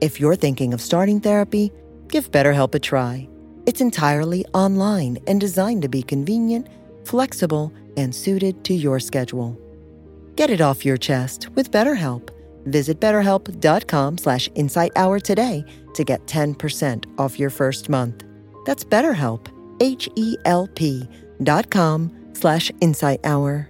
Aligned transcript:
If 0.00 0.18
you're 0.18 0.36
thinking 0.36 0.72
of 0.72 0.80
starting 0.80 1.20
therapy, 1.20 1.72
give 2.08 2.30
BetterHelp 2.30 2.74
a 2.74 2.78
try. 2.78 3.28
It's 3.66 3.82
entirely 3.82 4.46
online 4.54 5.18
and 5.26 5.40
designed 5.40 5.82
to 5.82 5.88
be 5.88 6.02
convenient, 6.02 6.68
flexible, 7.04 7.72
and 7.96 8.14
suited 8.14 8.64
to 8.64 8.74
your 8.74 8.98
schedule. 8.98 9.58
Get 10.36 10.48
it 10.48 10.62
off 10.62 10.84
your 10.86 10.96
chest 10.96 11.48
with 11.54 11.70
BetterHelp. 11.70 12.30
Visit 12.64 12.98
betterhelp.com 13.00 14.18
slash 14.18 14.48
insighthour 14.50 15.20
today 15.20 15.64
to 15.94 16.04
get 16.04 16.26
10% 16.26 17.04
off 17.18 17.38
your 17.38 17.50
first 17.50 17.88
month. 17.88 18.24
That's 18.64 18.84
BetterHelp, 18.84 19.48
H-E-L-P 19.80 21.08
dot 21.42 21.70
com 21.70 22.10
slash 22.32 22.70
insighthour. 22.80 23.69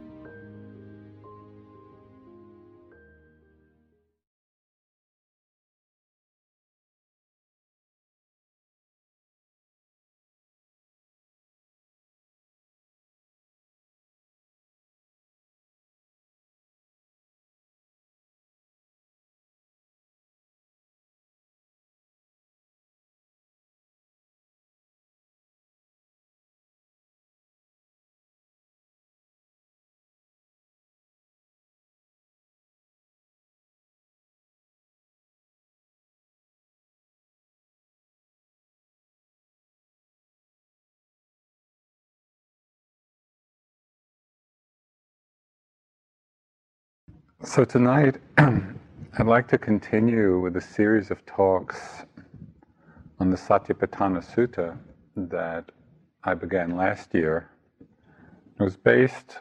So, 47.43 47.65
tonight 47.65 48.17
I'd 48.37 49.25
like 49.25 49.47
to 49.47 49.57
continue 49.57 50.39
with 50.39 50.57
a 50.57 50.61
series 50.61 51.09
of 51.09 51.25
talks 51.25 52.03
on 53.19 53.31
the 53.31 53.35
Satipatthana 53.35 54.23
Sutta 54.23 54.77
that 55.15 55.71
I 56.23 56.35
began 56.35 56.77
last 56.77 57.15
year. 57.15 57.49
It 57.79 58.63
was 58.63 58.77
based 58.77 59.39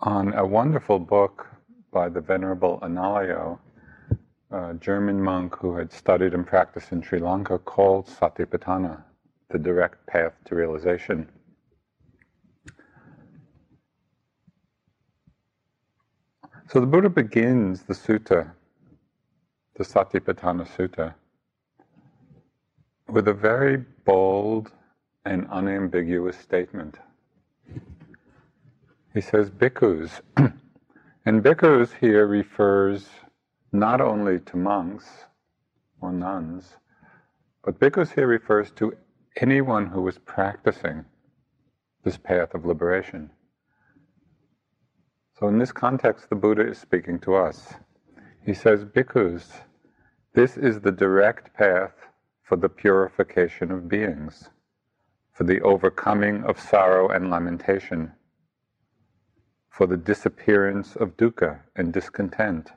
on 0.00 0.34
a 0.34 0.44
wonderful 0.44 0.98
book 0.98 1.46
by 1.92 2.08
the 2.08 2.20
Venerable 2.20 2.80
Analayo, 2.82 3.60
a 4.50 4.74
German 4.74 5.22
monk 5.22 5.54
who 5.54 5.76
had 5.76 5.92
studied 5.92 6.34
and 6.34 6.44
practiced 6.44 6.90
in 6.90 7.00
Sri 7.00 7.20
Lanka, 7.20 7.60
called 7.60 8.08
Satipatthana, 8.08 9.04
The 9.50 9.58
Direct 9.60 10.04
Path 10.08 10.32
to 10.46 10.56
Realization. 10.56 11.28
So 16.72 16.80
the 16.80 16.86
Buddha 16.86 17.10
begins 17.10 17.82
the 17.82 17.92
sutta, 17.92 18.50
the 19.76 19.84
Satipatthana 19.84 20.66
Sutta, 20.66 21.12
with 23.10 23.28
a 23.28 23.34
very 23.34 23.76
bold 24.06 24.72
and 25.26 25.46
unambiguous 25.50 26.38
statement. 26.38 26.96
He 29.12 29.20
says, 29.20 29.50
bhikkhus, 29.50 30.22
and 31.26 31.42
bhikkhus 31.44 31.90
here 32.00 32.26
refers 32.26 33.06
not 33.72 34.00
only 34.00 34.40
to 34.40 34.56
monks 34.56 35.26
or 36.00 36.10
nuns, 36.10 36.78
but 37.62 37.78
bhikkhus 37.80 38.14
here 38.14 38.26
refers 38.26 38.70
to 38.76 38.96
anyone 39.42 39.88
who 39.88 40.08
is 40.08 40.16
practicing 40.16 41.04
this 42.02 42.16
path 42.16 42.54
of 42.54 42.64
liberation. 42.64 43.28
So, 45.42 45.48
in 45.48 45.58
this 45.58 45.72
context, 45.72 46.30
the 46.30 46.36
Buddha 46.36 46.68
is 46.68 46.78
speaking 46.78 47.18
to 47.22 47.34
us. 47.34 47.74
He 48.46 48.54
says, 48.54 48.84
Bhikkhus, 48.84 49.50
this 50.34 50.56
is 50.56 50.80
the 50.80 50.92
direct 50.92 51.52
path 51.52 52.06
for 52.44 52.54
the 52.54 52.68
purification 52.68 53.72
of 53.72 53.88
beings, 53.88 54.50
for 55.32 55.42
the 55.42 55.60
overcoming 55.62 56.44
of 56.44 56.60
sorrow 56.60 57.08
and 57.08 57.28
lamentation, 57.28 58.12
for 59.68 59.88
the 59.88 59.96
disappearance 59.96 60.94
of 60.94 61.16
dukkha 61.16 61.58
and 61.74 61.92
discontent, 61.92 62.70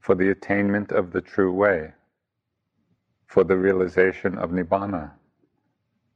for 0.00 0.14
the 0.14 0.28
attainment 0.28 0.92
of 0.92 1.12
the 1.12 1.22
true 1.22 1.50
way, 1.50 1.94
for 3.26 3.42
the 3.42 3.56
realization 3.56 4.36
of 4.36 4.50
nibbana, 4.50 5.12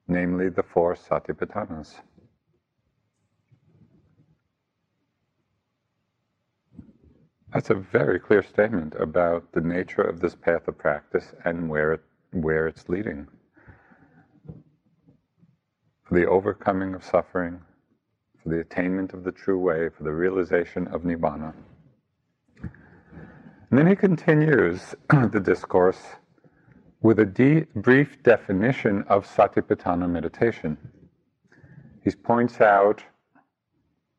namely 0.09 0.50
the 0.50 0.62
four 0.62 0.94
satipatthanas. 0.94 2.03
That's 7.52 7.68
a 7.68 7.74
very 7.74 8.18
clear 8.18 8.42
statement 8.42 8.94
about 8.98 9.52
the 9.52 9.60
nature 9.60 10.00
of 10.00 10.20
this 10.20 10.34
path 10.34 10.68
of 10.68 10.78
practice 10.78 11.34
and 11.44 11.68
where 11.68 11.92
it, 11.92 12.00
where 12.32 12.66
it's 12.66 12.88
leading. 12.88 13.28
For 16.04 16.14
the 16.14 16.26
overcoming 16.26 16.94
of 16.94 17.04
suffering, 17.04 17.60
for 18.42 18.48
the 18.48 18.60
attainment 18.60 19.12
of 19.12 19.22
the 19.22 19.32
true 19.32 19.58
way, 19.58 19.90
for 19.90 20.02
the 20.02 20.12
realization 20.12 20.88
of 20.88 21.02
nibbana. 21.02 21.52
And 22.62 23.78
then 23.78 23.87
he 23.87 23.96
continues 23.96 24.94
the 25.10 25.40
discourse 25.40 26.00
with 27.02 27.19
a 27.19 27.26
de- 27.26 27.66
brief 27.76 28.22
definition 28.22 29.02
of 29.08 29.26
satipatthana 29.26 30.08
meditation. 30.08 30.78
He 32.02 32.10
points 32.12 32.62
out 32.62 33.02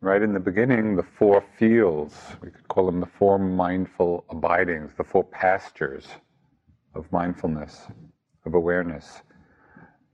right 0.04 0.22
in 0.22 0.34
the 0.34 0.40
beginning, 0.40 0.98
the 0.98 1.06
four 1.18 1.42
fields, 1.58 2.14
we 2.42 2.52
could 2.52 2.68
call 2.68 2.86
them 2.86 3.00
the 3.00 3.06
four 3.06 3.40
mindful 3.40 4.26
abidings, 4.30 4.92
the 4.98 5.04
four 5.04 5.24
pastures 5.24 6.06
of 6.94 7.10
mindfulness, 7.14 7.88
of 8.46 8.54
awareness. 8.54 9.22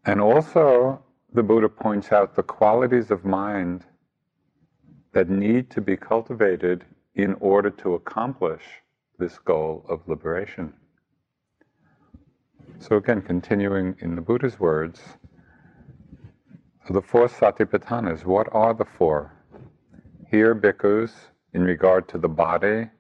And 0.06 0.21
also, 0.21 1.03
the 1.33 1.41
Buddha 1.41 1.69
points 1.69 2.12
out 2.12 2.36
the 2.36 2.44
qualities 2.44 3.09
of 3.09 3.25
mind 3.25 3.83
that 5.13 5.27
need 5.27 5.71
to 5.71 5.81
be 5.81 5.97
cultivated 5.97 6.86
in 7.15 7.33
order 7.39 7.71
to 7.71 7.95
accomplish 7.95 8.62
this 9.18 9.39
goal 9.39 9.86
of 9.89 10.07
liberation. 10.07 10.71
So, 12.77 12.97
again, 12.97 13.24
continuing 13.24 13.95
in 14.01 14.15
the 14.15 14.21
Buddha's 14.21 14.59
words, 14.59 15.01
the 16.91 17.01
four 17.01 17.27
satipatthanas, 17.27 18.24
what 18.24 18.47
are 18.51 18.75
the 18.75 18.86
four? 18.86 19.38
Here, 20.31 20.54
bhikkhus, 20.54 21.12
in 21.54 21.64
regard 21.64 22.08
to 22.10 22.20
the 22.20 22.30
body, 22.30 22.92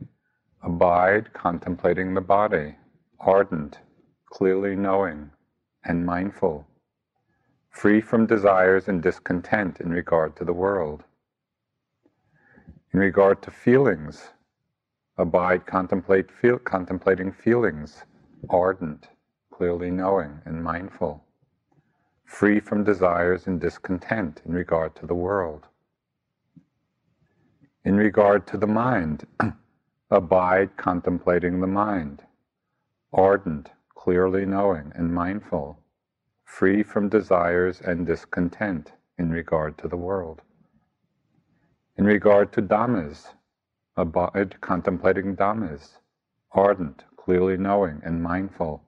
abide 0.63 1.31
contemplating 1.31 2.15
the 2.15 2.21
body, 2.21 2.75
ardent, 3.19 3.77
clearly 4.25 4.75
knowing, 4.75 5.29
and 5.85 6.03
mindful, 6.03 6.65
free 7.69 8.01
from 8.01 8.25
desires 8.25 8.87
and 8.87 9.03
discontent 9.03 9.79
in 9.79 9.91
regard 9.91 10.35
to 10.37 10.43
the 10.43 10.53
world. 10.53 11.03
In 12.93 12.99
regard 12.99 13.43
to 13.43 13.51
feelings, 13.51 14.29
abide 15.15 15.67
contemplate 15.67 16.31
feel, 16.31 16.57
contemplating 16.57 17.31
feelings, 17.31 18.05
ardent, 18.49 19.09
clearly 19.51 19.91
knowing 19.91 20.41
and 20.45 20.63
mindful, 20.63 21.23
free 22.25 22.59
from 22.59 22.83
desires 22.83 23.45
and 23.45 23.61
discontent 23.61 24.41
in 24.47 24.51
regard 24.51 24.95
to 24.95 25.05
the 25.05 25.13
world. 25.13 25.67
In 27.89 27.97
regard 27.97 28.45
to 28.45 28.57
the 28.59 28.67
mind, 28.67 29.25
abide 30.11 30.77
contemplating 30.77 31.59
the 31.59 31.65
mind, 31.65 32.21
ardent, 33.11 33.71
clearly 33.95 34.45
knowing 34.45 34.91
and 34.93 35.11
mindful, 35.11 35.79
free 36.43 36.83
from 36.83 37.09
desires 37.09 37.81
and 37.81 38.05
discontent 38.05 38.91
in 39.17 39.31
regard 39.31 39.75
to 39.79 39.87
the 39.87 39.97
world. 39.97 40.43
In 41.97 42.05
regard 42.05 42.53
to 42.53 42.61
Dhammas, 42.61 43.33
abide 43.97 44.61
contemplating 44.61 45.35
Dhammas, 45.35 45.97
ardent, 46.51 47.05
clearly 47.17 47.57
knowing 47.57 48.01
and 48.03 48.21
mindful, 48.21 48.83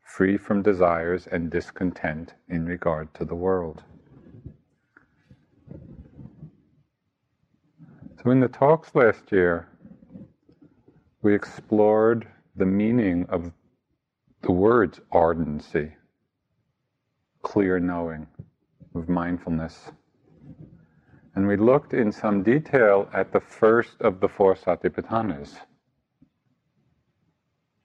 free 0.00 0.38
from 0.38 0.62
desires 0.62 1.26
and 1.26 1.50
discontent 1.50 2.32
in 2.48 2.64
regard 2.64 3.12
to 3.12 3.26
the 3.26 3.34
world. 3.34 3.84
So, 8.22 8.30
in 8.30 8.40
the 8.40 8.48
talks 8.48 8.94
last 8.94 9.32
year, 9.32 9.66
we 11.22 11.34
explored 11.34 12.28
the 12.54 12.66
meaning 12.66 13.24
of 13.30 13.50
the 14.42 14.52
words 14.52 15.00
ardency, 15.10 15.94
clear 17.40 17.80
knowing, 17.80 18.26
of 18.94 19.08
mindfulness. 19.08 19.90
And 21.34 21.48
we 21.48 21.56
looked 21.56 21.94
in 21.94 22.12
some 22.12 22.42
detail 22.42 23.08
at 23.14 23.32
the 23.32 23.40
first 23.40 24.02
of 24.02 24.20
the 24.20 24.28
four 24.28 24.54
satipatthanas. 24.54 25.56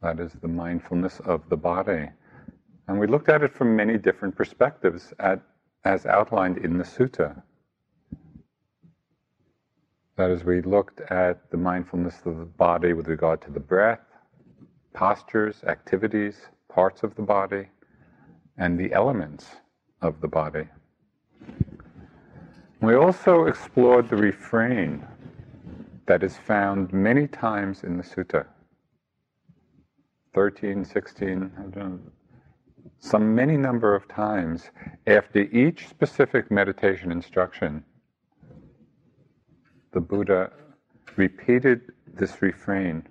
That 0.02 0.20
is 0.20 0.34
the 0.34 0.50
mindfulness 0.50 1.22
of 1.22 1.48
the 1.48 1.58
body. 1.58 2.10
And 2.90 3.00
we 3.00 3.08
looked 3.08 3.30
at 3.30 3.42
it 3.42 3.54
from 3.54 3.74
many 3.74 3.98
different 3.98 4.36
perspectives 4.36 5.14
at, 5.18 5.42
as 5.86 6.06
outlined 6.06 6.58
in 6.58 6.78
the 6.78 6.84
sutta. 6.84 7.42
That 10.18 10.32
is, 10.32 10.46
we 10.46 10.62
looked 10.62 11.02
at 11.12 11.50
the 11.52 11.58
mindfulness 11.58 12.22
of 12.26 12.38
the 12.38 12.46
body 12.46 12.94
with 12.94 13.08
regard 13.08 13.42
to 13.42 13.52
the 13.52 13.60
breath, 13.60 14.00
postures, 14.94 15.64
activities, 15.66 16.48
parts 16.70 17.04
of 17.04 17.16
the 17.16 17.22
body, 17.22 17.68
and 18.58 18.80
the 18.80 18.94
elements 18.94 19.46
of 20.02 20.22
the 20.22 20.28
body. 20.28 20.68
We 22.82 22.96
also 22.96 23.46
explored 23.46 24.10
the 24.10 24.16
refrain 24.16 25.06
that 26.06 26.24
is 26.24 26.38
found 26.38 26.94
many 26.94 27.28
times 27.28 27.84
in 27.84 27.98
the 27.98 28.04
sutta 28.04 28.46
13, 30.34 30.84
16, 30.84 31.52
know, 31.76 32.00
some 33.00 33.34
many 33.34 33.56
number 33.56 33.96
of 33.96 34.08
times 34.08 34.70
after 35.08 35.40
each 35.40 35.88
specific 35.88 36.52
meditation 36.52 37.12
instruction. 37.12 37.84
The 39.96 40.02
Buddha 40.02 40.52
repeated 41.16 41.94
this 42.14 42.42
refrain 42.42 43.08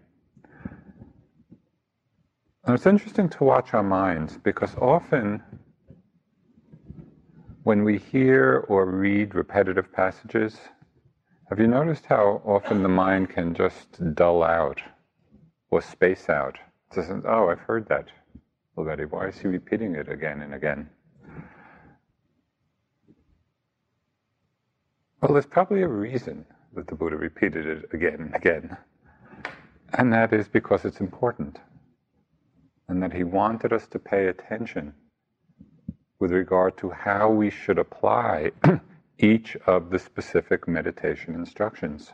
and 2.66 2.74
it's 2.74 2.84
interesting 2.84 3.30
to 3.30 3.44
watch 3.44 3.72
our 3.72 3.82
minds 3.82 4.36
because 4.36 4.74
often 4.76 5.42
when 7.62 7.84
we 7.84 7.96
hear 7.96 8.66
or 8.68 8.84
read 8.84 9.34
repetitive 9.34 9.90
passages, 9.94 10.58
have 11.48 11.58
you 11.58 11.68
noticed 11.68 12.04
how 12.04 12.42
often 12.44 12.82
the 12.82 12.88
mind 12.90 13.30
can 13.30 13.54
just 13.54 14.14
dull 14.14 14.42
out 14.42 14.82
or 15.70 15.80
space 15.80 16.28
out? 16.28 16.58
It 16.90 16.96
says, 16.96 17.10
oh, 17.26 17.48
I've 17.48 17.60
heard 17.60 17.88
that 17.88 18.08
already. 18.76 19.06
Why 19.06 19.28
is 19.28 19.38
he 19.38 19.48
repeating 19.48 19.94
it 19.94 20.10
again 20.10 20.42
and 20.42 20.52
again? 20.52 20.90
Well, 25.22 25.32
there's 25.32 25.46
probably 25.46 25.80
a 25.80 25.88
reason 25.88 26.44
that 26.74 26.86
the 26.88 26.94
Buddha 26.94 27.16
repeated 27.16 27.66
it 27.66 27.88
again 27.92 28.16
and 28.20 28.34
again. 28.34 28.76
And 29.94 30.12
that 30.12 30.32
is 30.32 30.48
because 30.48 30.84
it's 30.84 31.00
important 31.00 31.58
and 32.88 33.02
that 33.02 33.12
he 33.12 33.24
wanted 33.24 33.72
us 33.72 33.86
to 33.88 33.98
pay 33.98 34.26
attention 34.28 34.94
with 36.20 36.32
regard 36.32 36.76
to 36.78 36.90
how 36.90 37.30
we 37.30 37.50
should 37.50 37.78
apply 37.78 38.50
each 39.18 39.56
of 39.66 39.90
the 39.90 39.98
specific 39.98 40.68
meditation 40.68 41.34
instructions. 41.34 42.12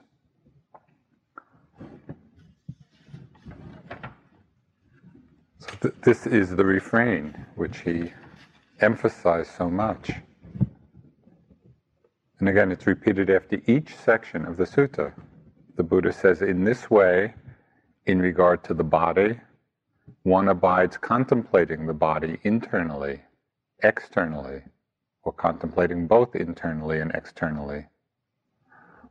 So 5.58 5.68
th- 5.82 5.94
this 6.02 6.26
is 6.26 6.50
the 6.56 6.64
refrain 6.64 7.46
which 7.56 7.80
he 7.80 8.12
emphasized 8.80 9.50
so 9.56 9.70
much. 9.70 10.12
And 12.40 12.48
again, 12.48 12.72
it's 12.72 12.86
repeated 12.86 13.28
after 13.28 13.60
each 13.66 13.94
section 13.94 14.46
of 14.46 14.56
the 14.56 14.64
sutta. 14.64 15.12
The 15.76 15.82
Buddha 15.82 16.10
says, 16.10 16.40
in 16.40 16.64
this 16.64 16.90
way, 16.90 17.34
in 18.06 18.18
regard 18.18 18.64
to 18.64 18.72
the 18.72 18.82
body, 18.82 19.38
one 20.22 20.48
abides 20.48 20.96
contemplating 20.96 21.86
the 21.86 21.92
body 21.92 22.38
internally, 22.42 23.20
externally, 23.82 24.62
or 25.22 25.34
contemplating 25.34 26.06
both 26.06 26.34
internally 26.34 27.00
and 27.00 27.10
externally. 27.14 27.86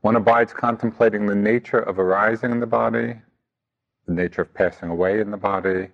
One 0.02 0.16
abides 0.16 0.52
contemplating 0.52 1.28
the 1.28 1.36
nature 1.36 1.80
of 1.80 2.00
arising 2.00 2.52
in 2.52 2.60
the 2.60 2.66
body, 2.66 3.14
the 4.08 4.14
nature 4.14 4.42
of 4.42 4.54
passing 4.56 4.90
away 4.90 5.20
in 5.22 5.30
the 5.30 5.38
body, 5.38 5.90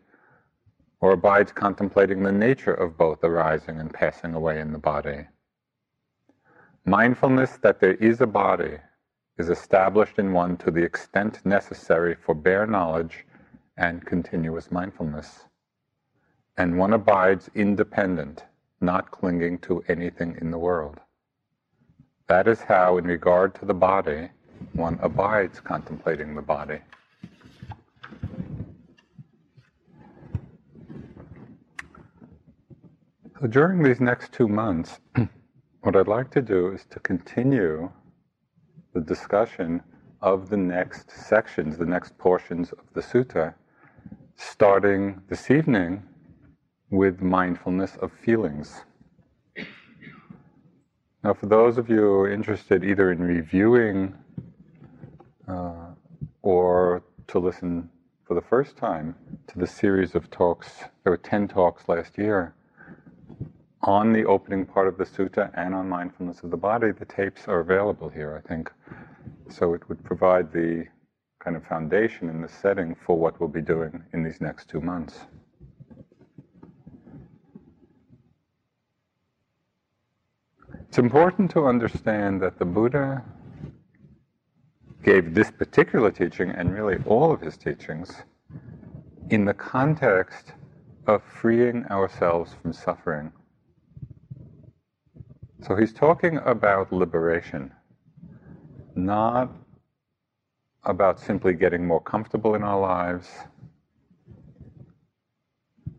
or 1.02 1.12
abides 1.12 1.52
contemplating 1.52 2.24
the 2.24 2.32
nature 2.32 2.74
of 2.74 2.98
both 2.98 3.26
arising 3.26 3.82
and 3.82 3.94
passing 3.94 4.36
away 4.36 4.62
in 4.62 4.72
the 4.72 4.80
body. 4.80 5.28
Mindfulness 6.88 7.58
that 7.64 7.80
there 7.80 7.96
is 7.96 8.22
a 8.22 8.28
body 8.28 8.78
is 9.40 9.50
established 9.50 10.20
in 10.20 10.32
one 10.34 10.56
to 10.58 10.70
the 10.70 10.84
extent 10.84 11.44
necessary 11.44 12.14
for 12.14 12.36
bare 12.36 12.68
knowledge 12.68 13.26
and 13.76 14.06
continuous 14.06 14.72
mindfulness. 14.72 15.46
And 16.58 16.78
one 16.78 16.94
abides 16.94 17.50
independent, 17.56 18.44
not 18.82 19.10
clinging 19.10 19.58
to 19.60 19.84
anything 19.88 20.38
in 20.40 20.52
the 20.52 20.60
world. 20.60 21.00
That 22.28 22.48
is 22.48 22.62
how, 22.62 23.00
in 23.00 23.06
regard 23.06 23.56
to 23.56 23.66
the 23.66 23.74
body, 23.74 24.30
one 24.74 25.00
abides 25.02 25.60
contemplating 25.60 26.36
the 26.36 26.44
body. 26.44 26.82
So 33.42 33.48
during 33.48 33.82
these 33.82 34.00
next 34.00 34.32
two 34.34 34.48
months, 34.48 35.00
what 35.86 35.96
I'd 35.96 36.08
like 36.08 36.32
to 36.32 36.42
do 36.42 36.72
is 36.72 36.84
to 36.86 37.00
continue 37.00 37.92
the 38.96 39.02
discussion 39.02 39.84
of 40.20 40.50
the 40.50 40.58
next 40.58 41.12
sections, 41.12 41.78
the 41.78 41.86
next 41.86 42.18
portions 42.18 42.72
of 42.72 42.86
the 42.94 43.02
sutta, 43.02 43.54
starting 44.36 45.22
this 45.30 45.52
evening 45.52 46.02
with 46.90 47.22
mindfulness 47.22 47.98
of 47.98 48.12
feelings. 48.12 48.82
Now, 51.24 51.36
for 51.36 51.46
those 51.46 51.78
of 51.78 51.88
you 51.88 52.26
interested 52.26 52.84
either 52.84 53.12
in 53.12 53.22
reviewing 53.22 54.16
uh, 55.48 55.92
or 56.42 57.04
to 57.28 57.38
listen 57.38 57.92
for 58.24 58.34
the 58.34 58.42
first 58.42 58.76
time 58.76 59.14
to 59.46 59.60
the 59.60 59.68
series 59.68 60.16
of 60.16 60.32
talks, 60.32 60.80
there 61.04 61.12
were 61.12 61.18
10 61.18 61.48
talks 61.48 61.88
last 61.88 62.18
year 62.18 62.56
on 63.86 64.12
the 64.12 64.26
opening 64.26 64.66
part 64.66 64.88
of 64.88 64.98
the 64.98 65.06
sutta 65.06 65.52
and 65.54 65.74
on 65.76 65.88
mindfulness 65.88 66.42
of 66.42 66.50
the 66.50 66.58
body. 66.58 66.92
The 66.92 67.06
tapes 67.06 67.48
are 67.48 67.60
available 67.60 68.10
here, 68.10 68.42
I 68.44 68.48
think. 68.48 68.72
So 69.50 69.74
it 69.76 69.88
would 69.88 70.04
provide 70.04 70.52
the 70.52 70.86
kind 71.40 71.56
of 71.56 71.64
foundation 71.68 72.28
in 72.28 72.42
the 72.42 72.50
setting 72.50 72.96
for 73.06 73.18
what 73.18 73.40
we'll 73.40 73.48
be 73.48 73.62
doing 73.62 74.04
in 74.14 74.24
these 74.24 74.42
next 74.42 74.68
two 74.68 74.82
months. 74.82 75.20
It's 80.88 80.98
important 80.98 81.52
to 81.52 81.66
understand 81.66 82.42
that 82.42 82.58
the 82.58 82.66
Buddha 82.66 83.24
gave 85.04 85.36
this 85.36 85.52
particular 85.52 86.10
teaching 86.10 86.50
and 86.50 86.74
really 86.74 86.98
all 87.06 87.32
of 87.32 87.42
his 87.42 87.58
teachings 87.58 88.24
in 89.30 89.46
the 89.46 89.54
context 89.54 90.54
of 91.06 91.22
freeing 91.22 91.86
ourselves 91.88 92.56
from 92.60 92.74
suffering. 92.74 93.32
So 95.66 95.76
he's 95.76 95.94
talking 95.94 96.38
about 96.46 96.94
liberation, 96.94 97.72
not 98.94 99.52
about 100.84 101.20
simply 101.20 101.54
getting 101.54 101.88
more 101.88 102.02
comfortable 102.02 102.54
in 102.54 102.62
our 102.62 102.80
lives, 102.80 103.28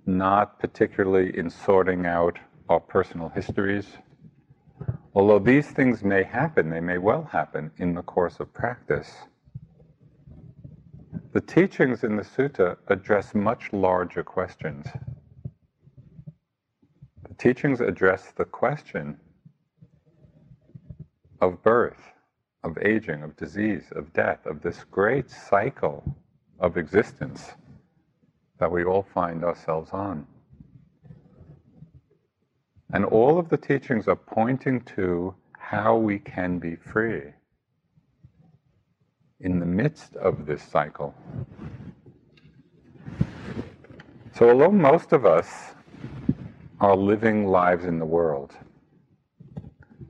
not 0.05 0.61
particularly 0.61 1.37
in 1.37 1.51
sorting 1.51 2.07
out 2.07 2.39
our 2.69 2.79
personal 2.79 3.29
histories. 3.29 3.87
Although 5.15 5.41
these 5.41 5.67
things 5.67 6.05
may 6.05 6.23
happen, 6.23 6.71
they 6.71 6.79
may 6.79 6.99
well 6.99 7.25
happen 7.25 7.73
in 7.79 7.93
the 7.93 8.03
course 8.03 8.39
of 8.39 8.55
practice. 8.55 9.17
The 11.33 11.41
teachings 11.41 12.05
in 12.05 12.15
the 12.15 12.23
sutta 12.23 12.77
address 12.87 13.35
much 13.35 13.73
larger 13.73 14.23
questions. 14.23 14.87
The 17.29 17.35
teachings 17.35 17.81
address 17.81 18.33
the 18.37 18.45
question 18.45 19.19
of 21.41 21.63
birth, 21.63 22.01
of 22.65 22.79
aging, 22.79 23.23
of 23.23 23.37
disease, 23.37 23.85
of 23.93 24.13
death, 24.13 24.45
of 24.47 24.63
this 24.63 24.85
great 24.91 25.31
cycle 25.31 26.17
of 26.59 26.77
existence 26.77 27.53
that 28.59 28.71
we 28.71 28.85
all 28.85 29.07
find 29.15 29.45
ourselves 29.45 29.91
on. 29.93 30.27
And 32.93 33.05
all 33.05 33.39
of 33.39 33.49
the 33.49 33.57
teachings 33.57 34.09
are 34.09 34.17
pointing 34.17 34.81
to 34.97 35.35
how 35.59 35.97
we 35.97 36.19
can 36.19 36.59
be 36.59 36.77
free 36.77 37.33
in 39.41 39.59
the 39.59 39.67
midst 39.67 40.17
of 40.17 40.47
this 40.47 40.63
cycle. 40.63 41.15
So, 44.35 44.51
although 44.51 44.71
most 44.71 45.13
of 45.13 45.27
us 45.27 45.75
are 46.81 46.97
living 46.97 47.47
lives 47.47 47.85
in 47.85 47.99
the 47.99 48.05
world, 48.05 48.55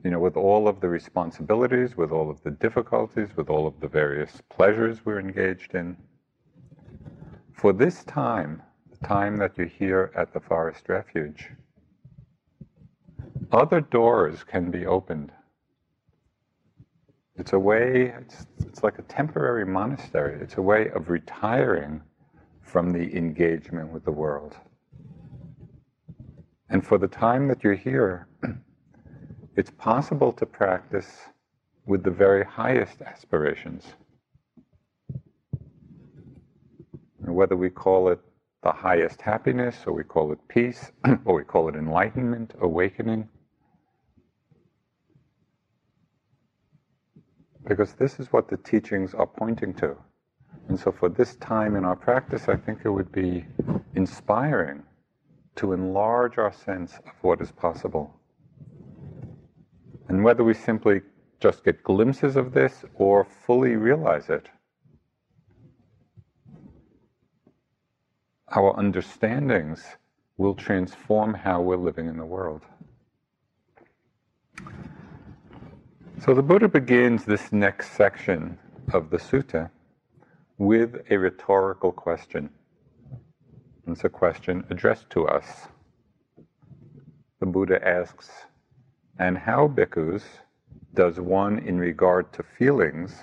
you 0.07 0.11
know, 0.11 0.19
with 0.19 0.37
all 0.37 0.69
of 0.69 0.79
the 0.79 0.87
responsibilities, 0.87 1.97
with 1.97 2.13
all 2.13 2.29
of 2.29 2.41
the 2.41 2.51
difficulties, 2.51 3.27
with 3.35 3.49
all 3.49 3.67
of 3.67 3.77
the 3.81 3.89
various 3.89 4.41
pleasures 4.49 5.03
we're 5.03 5.19
engaged 5.19 5.75
in, 5.75 5.97
for 7.51 7.73
this 7.73 8.05
time, 8.05 8.61
the 8.89 9.05
time 9.05 9.35
that 9.35 9.57
you're 9.57 9.67
here 9.67 10.13
at 10.15 10.31
the 10.31 10.39
Forest 10.39 10.87
Refuge, 10.87 11.49
other 13.51 13.81
doors 13.81 14.45
can 14.45 14.71
be 14.71 14.85
opened. 14.85 15.33
It's 17.35 17.51
a 17.51 17.59
way, 17.59 18.13
it's, 18.17 18.45
it's 18.59 18.83
like 18.83 18.99
a 18.99 19.03
temporary 19.09 19.65
monastery. 19.65 20.39
It's 20.41 20.55
a 20.55 20.61
way 20.61 20.89
of 20.91 21.09
retiring 21.09 22.01
from 22.61 22.93
the 22.93 23.13
engagement 23.13 23.91
with 23.91 24.05
the 24.05 24.13
world. 24.13 24.55
And 26.69 26.87
for 26.87 26.97
the 26.97 27.09
time 27.09 27.49
that 27.49 27.61
you're 27.61 27.75
here, 27.75 28.29
it's 29.57 29.71
possible 29.71 30.31
to 30.31 30.45
practice 30.45 31.25
with 31.85 32.03
the 32.03 32.11
very 32.11 32.45
highest 32.45 33.01
aspirations. 33.01 33.83
whether 37.19 37.57
we 37.57 37.69
call 37.69 38.09
it 38.09 38.19
the 38.63 38.71
highest 38.71 39.21
happiness, 39.21 39.83
or 39.85 39.93
we 39.93 40.03
call 40.03 40.31
it 40.31 40.39
peace, 40.47 40.91
or 41.25 41.35
we 41.35 41.43
call 41.43 41.69
it 41.69 41.75
enlightenment, 41.75 42.53
awakening. 42.61 43.27
Because 47.67 47.93
this 47.93 48.19
is 48.19 48.31
what 48.31 48.47
the 48.47 48.57
teachings 48.57 49.13
are 49.13 49.27
pointing 49.27 49.73
to. 49.75 49.95
And 50.69 50.79
so, 50.79 50.91
for 50.91 51.09
this 51.09 51.35
time 51.35 51.75
in 51.75 51.85
our 51.85 51.95
practice, 51.95 52.47
I 52.47 52.55
think 52.55 52.79
it 52.85 52.89
would 52.89 53.11
be 53.11 53.45
inspiring 53.95 54.83
to 55.57 55.73
enlarge 55.73 56.37
our 56.37 56.51
sense 56.51 56.93
of 57.05 57.11
what 57.21 57.41
is 57.41 57.51
possible. 57.51 58.16
And 60.09 60.23
whether 60.23 60.43
we 60.43 60.53
simply 60.53 61.01
just 61.39 61.63
get 61.63 61.83
glimpses 61.83 62.35
of 62.35 62.53
this 62.53 62.85
or 62.95 63.25
fully 63.25 63.75
realize 63.75 64.29
it, 64.29 64.49
our 68.55 68.77
understandings 68.79 69.83
will 70.37 70.55
transform 70.55 71.33
how 71.33 71.61
we're 71.61 71.75
living 71.75 72.07
in 72.07 72.17
the 72.17 72.25
world. 72.25 72.63
So 76.23 76.33
the 76.33 76.41
Buddha 76.41 76.67
begins 76.67 77.25
this 77.25 77.51
next 77.51 77.91
section 77.91 78.57
of 78.93 79.09
the 79.09 79.17
sutta 79.17 79.69
with 80.57 80.95
a 81.09 81.17
rhetorical 81.17 81.91
question. 81.91 82.49
It's 83.87 84.03
a 84.03 84.09
question 84.09 84.65
addressed 84.69 85.09
to 85.11 85.27
us. 85.27 85.67
The 87.39 87.45
Buddha 87.45 87.85
asks, 87.87 88.46
And 89.19 89.37
how, 89.37 89.67
bhikkhus, 89.67 90.23
does 90.93 91.19
one 91.19 91.59
in 91.59 91.79
regard 91.79 92.31
to 92.33 92.43
feelings 92.43 93.15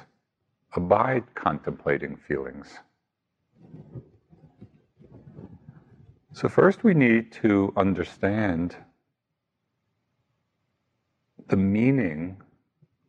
abide 0.74 1.24
contemplating 1.34 2.16
feelings? 2.16 2.78
So, 6.32 6.48
first, 6.48 6.82
we 6.82 6.94
need 6.94 7.30
to 7.42 7.72
understand 7.76 8.76
the 11.48 11.56
meaning 11.56 12.42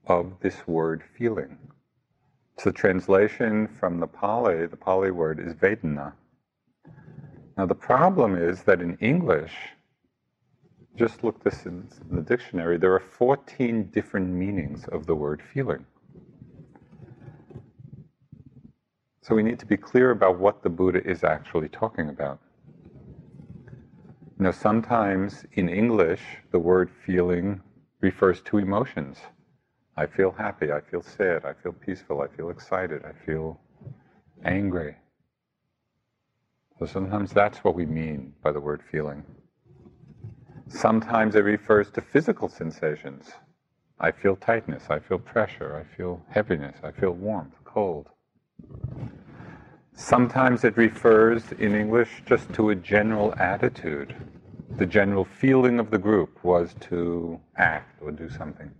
of 0.05 0.33
this 0.41 0.67
word 0.67 1.03
feeling. 1.17 1.57
It's 2.55 2.67
a 2.67 2.71
translation 2.71 3.67
from 3.67 3.99
the 3.99 4.07
Pali. 4.07 4.67
The 4.67 4.77
Pali 4.77 5.09
word 5.09 5.39
is 5.39 5.53
Vedana. 5.55 6.13
Now, 7.57 7.65
the 7.65 7.75
problem 7.75 8.35
is 8.35 8.63
that 8.63 8.81
in 8.81 8.95
English, 8.97 9.53
just 10.95 11.23
look 11.23 11.43
this 11.43 11.65
in 11.65 11.87
the 12.09 12.21
dictionary, 12.21 12.77
there 12.77 12.93
are 12.93 12.99
14 12.99 13.85
different 13.85 14.29
meanings 14.29 14.85
of 14.89 15.05
the 15.05 15.15
word 15.15 15.41
feeling. 15.53 15.85
So 19.21 19.35
we 19.35 19.43
need 19.43 19.59
to 19.59 19.65
be 19.65 19.77
clear 19.77 20.11
about 20.11 20.39
what 20.39 20.61
the 20.63 20.69
Buddha 20.69 21.03
is 21.03 21.23
actually 21.23 21.69
talking 21.69 22.09
about. 22.09 22.39
Know, 24.37 24.51
sometimes 24.51 25.45
in 25.53 25.69
English, 25.69 26.21
the 26.51 26.59
word 26.59 26.91
feeling 27.05 27.61
refers 28.01 28.41
to 28.41 28.57
emotions. 28.57 29.17
I 29.97 30.05
feel 30.05 30.31
happy, 30.31 30.71
I 30.71 30.81
feel 30.81 31.01
sad, 31.01 31.45
I 31.45 31.53
feel 31.53 31.71
peaceful, 31.71 32.21
I 32.21 32.27
feel 32.27 32.49
excited, 32.49 33.03
I 33.05 33.13
feel 33.25 33.59
angry. 34.43 34.95
So 36.79 36.85
sometimes 36.85 37.31
that's 37.31 37.63
what 37.63 37.75
we 37.75 37.85
mean 37.85 38.33
by 38.43 38.51
the 38.51 38.59
word 38.59 38.83
feeling. 38.91 39.23
Sometimes 40.67 41.35
it 41.35 41.43
refers 41.43 41.91
to 41.91 42.01
physical 42.01 42.49
sensations. 42.49 43.31
I 43.99 44.11
feel 44.11 44.35
tightness, 44.35 44.83
I 44.89 44.99
feel 44.99 45.19
pressure, 45.19 45.75
I 45.75 45.95
feel 45.95 46.21
heaviness, 46.29 46.77
I 46.83 46.91
feel 46.91 47.11
warmth, 47.11 47.53
cold. 47.63 48.09
Sometimes 49.93 50.63
it 50.63 50.75
refers 50.75 51.51
in 51.53 51.73
English 51.73 52.23
just 52.25 52.51
to 52.53 52.71
a 52.71 52.75
general 52.75 53.33
attitude. 53.37 54.15
The 54.77 54.85
general 54.85 55.23
feeling 55.23 55.79
of 55.79 55.91
the 55.91 55.97
group 55.97 56.43
was 56.43 56.75
to 56.81 57.39
act 57.55 58.01
or 58.01 58.11
do 58.11 58.29
something. 58.29 58.71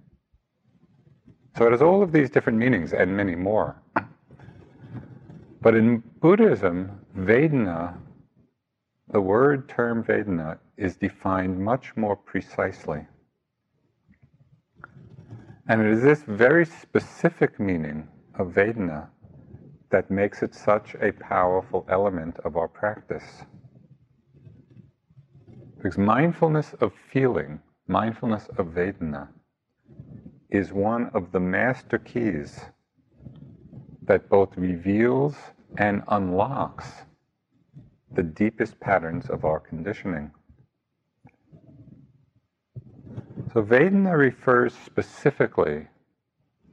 So 1.57 1.65
it 1.67 1.71
has 1.71 1.81
all 1.81 2.03
of 2.03 2.11
these 2.11 2.29
different 2.29 2.57
meanings 2.57 2.91
and 2.91 3.15
many 3.15 3.35
more. 3.35 3.81
But 5.61 5.75
in 5.75 6.03
Buddhism, 6.19 6.99
Vedana, 7.17 7.97
the 9.07 9.21
word 9.21 9.69
term 9.69 10.03
Vedana, 10.03 10.57
is 10.77 10.95
defined 10.97 11.59
much 11.59 11.95
more 11.95 12.15
precisely. 12.15 13.05
And 15.67 15.81
it 15.81 15.87
is 15.87 16.01
this 16.01 16.23
very 16.23 16.65
specific 16.65 17.59
meaning 17.59 18.07
of 18.37 18.53
Vedana 18.53 19.07
that 19.89 20.11
makes 20.11 20.43
it 20.43 20.53
such 20.53 20.95
a 21.01 21.11
powerful 21.13 21.85
element 21.89 22.37
of 22.43 22.57
our 22.57 22.67
practice. 22.67 23.43
Because 25.77 25.97
mindfulness 25.97 26.73
of 26.81 26.93
feeling, 27.11 27.59
mindfulness 27.87 28.47
of 28.57 28.67
Vedana, 28.67 29.29
is 30.49 30.73
one 30.73 31.09
of 31.13 31.31
the 31.31 31.39
master 31.39 31.97
keys 31.97 32.59
that 34.03 34.29
both 34.29 34.55
reveals 34.57 35.35
and 35.77 36.03
unlocks 36.09 37.03
the 38.13 38.23
deepest 38.23 38.79
patterns 38.79 39.29
of 39.29 39.45
our 39.45 39.59
conditioning. 39.59 40.31
So, 43.55 43.63
Vedana 43.63 44.17
refers 44.17 44.73
specifically 44.85 45.87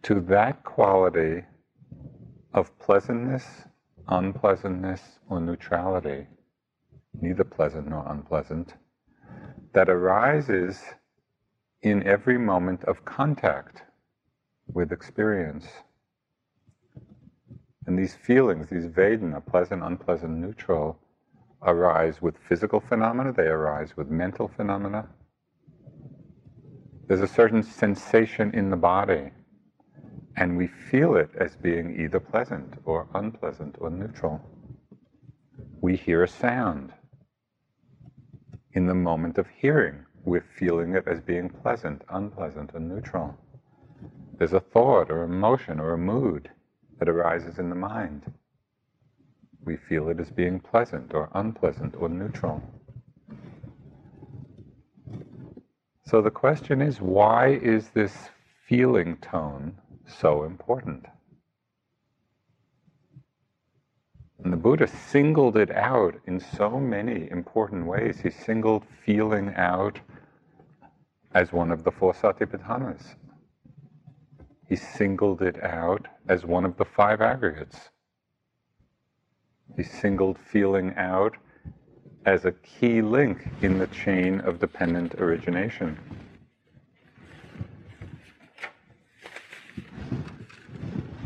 to 0.03 0.19
that 0.23 0.65
quality 0.65 1.45
of 2.55 2.77
pleasantness, 2.81 3.45
unpleasantness, 4.09 5.01
or 5.31 5.39
neutrality, 5.41 6.27
neither 7.21 7.45
pleasant 7.45 7.87
nor 7.87 8.05
unpleasant, 8.11 8.75
that 9.75 9.89
arises 9.89 10.81
in 11.83 12.05
every 12.05 12.37
moment 12.37 12.83
of 12.87 13.05
contact 13.05 13.83
with 14.67 14.91
experience. 14.91 15.69
And 17.87 17.97
these 17.97 18.17
feelings, 18.17 18.67
these 18.69 18.89
Vedana, 18.89 19.41
pleasant, 19.47 19.85
unpleasant, 19.85 20.37
neutral, 20.37 20.99
arise 21.63 22.21
with 22.21 22.35
physical 22.49 22.81
phenomena, 22.81 23.33
they 23.33 23.47
arise 23.47 23.97
with 23.97 24.11
mental 24.11 24.49
phenomena. 24.49 25.09
There's 27.07 27.21
a 27.21 27.29
certain 27.29 27.63
sensation 27.63 28.55
in 28.55 28.71
the 28.71 28.77
body 28.77 29.31
and 30.37 30.57
we 30.57 30.67
feel 30.67 31.17
it 31.17 31.31
as 31.37 31.57
being 31.57 32.01
either 32.01 32.21
pleasant 32.21 32.75
or 32.85 33.09
unpleasant 33.15 33.77
or 33.79 33.91
neutral. 33.91 34.41
We 35.81 35.97
hear 35.97 36.23
a 36.23 36.29
sound. 36.29 36.93
In 38.73 38.87
the 38.87 38.95
moment 38.95 39.37
of 39.37 39.49
hearing, 39.49 40.07
we're 40.25 40.47
feeling 40.59 40.95
it 40.95 41.07
as 41.07 41.21
being 41.21 41.51
pleasant, 41.51 42.03
unpleasant, 42.09 42.71
or 42.75 42.81
neutral. 42.81 43.37
There's 44.39 44.53
a 44.55 44.61
thought 44.61 45.11
or 45.11 45.25
emotion 45.25 45.79
or 45.81 45.93
a 45.93 45.99
mood 45.99 46.51
that 46.99 47.09
arises 47.09 47.59
in 47.59 47.69
the 47.69 47.75
mind. 47.77 48.33
We 49.65 49.77
feel 49.77 50.09
it 50.09 50.21
as 50.21 50.31
being 50.31 50.61
pleasant 50.61 51.13
or 51.15 51.29
unpleasant 51.35 51.95
or 51.99 52.09
neutral. 52.09 52.63
So 56.13 56.21
the 56.21 56.31
question 56.31 56.83
is 56.83 57.01
why 57.01 57.53
is 57.63 57.89
this 57.89 58.29
feeling 58.69 59.17
tone 59.23 59.79
so 60.07 60.45
important? 60.45 61.07
And 64.45 64.53
the 64.53 64.59
Buddha 64.59 64.89
singled 64.89 65.57
it 65.57 65.71
out 65.71 66.15
in 66.27 66.39
so 66.39 66.79
many 66.79 67.31
important 67.31 67.87
ways. 67.87 68.21
He 68.21 68.29
singled 68.29 68.85
feeling 69.07 69.55
out 69.57 70.01
as 71.33 71.51
one 71.51 71.71
of 71.71 71.83
the 71.83 71.91
four 71.91 72.13
satipatthanas. 72.13 73.15
He 74.69 74.77
singled 74.77 75.41
it 75.41 75.65
out 75.65 76.09
as 76.29 76.45
one 76.45 76.67
of 76.67 76.77
the 76.77 76.85
five 76.85 77.23
aggregates. 77.23 77.89
He 79.79 79.83
singled 79.83 80.39
feeling 80.39 80.93
out 80.95 81.39
as 82.25 82.45
a 82.45 82.53
key 82.53 83.03
link 83.03 83.49
in 83.63 83.79
the 83.79 83.87
chain 83.89 84.41
of 84.41 84.61
dependent 84.61 85.15
origination. 85.17 85.99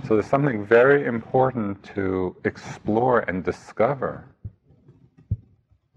So 0.07 0.15
there's 0.15 0.27
something 0.27 0.65
very 0.65 1.05
important 1.05 1.83
to 1.95 2.37
explore 2.45 3.21
and 3.21 3.43
discover 3.43 4.25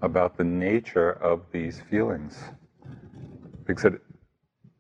about 0.02 0.36
the 0.36 0.44
nature 0.44 1.12
of 1.12 1.44
these 1.52 1.80
feelings. 1.80 2.40
Because 3.66 3.94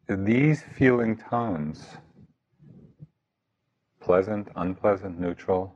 these 0.07 0.63
feeling 0.63 1.15
tones, 1.15 1.85
pleasant, 4.01 4.47
unpleasant, 4.55 5.19
neutral, 5.19 5.75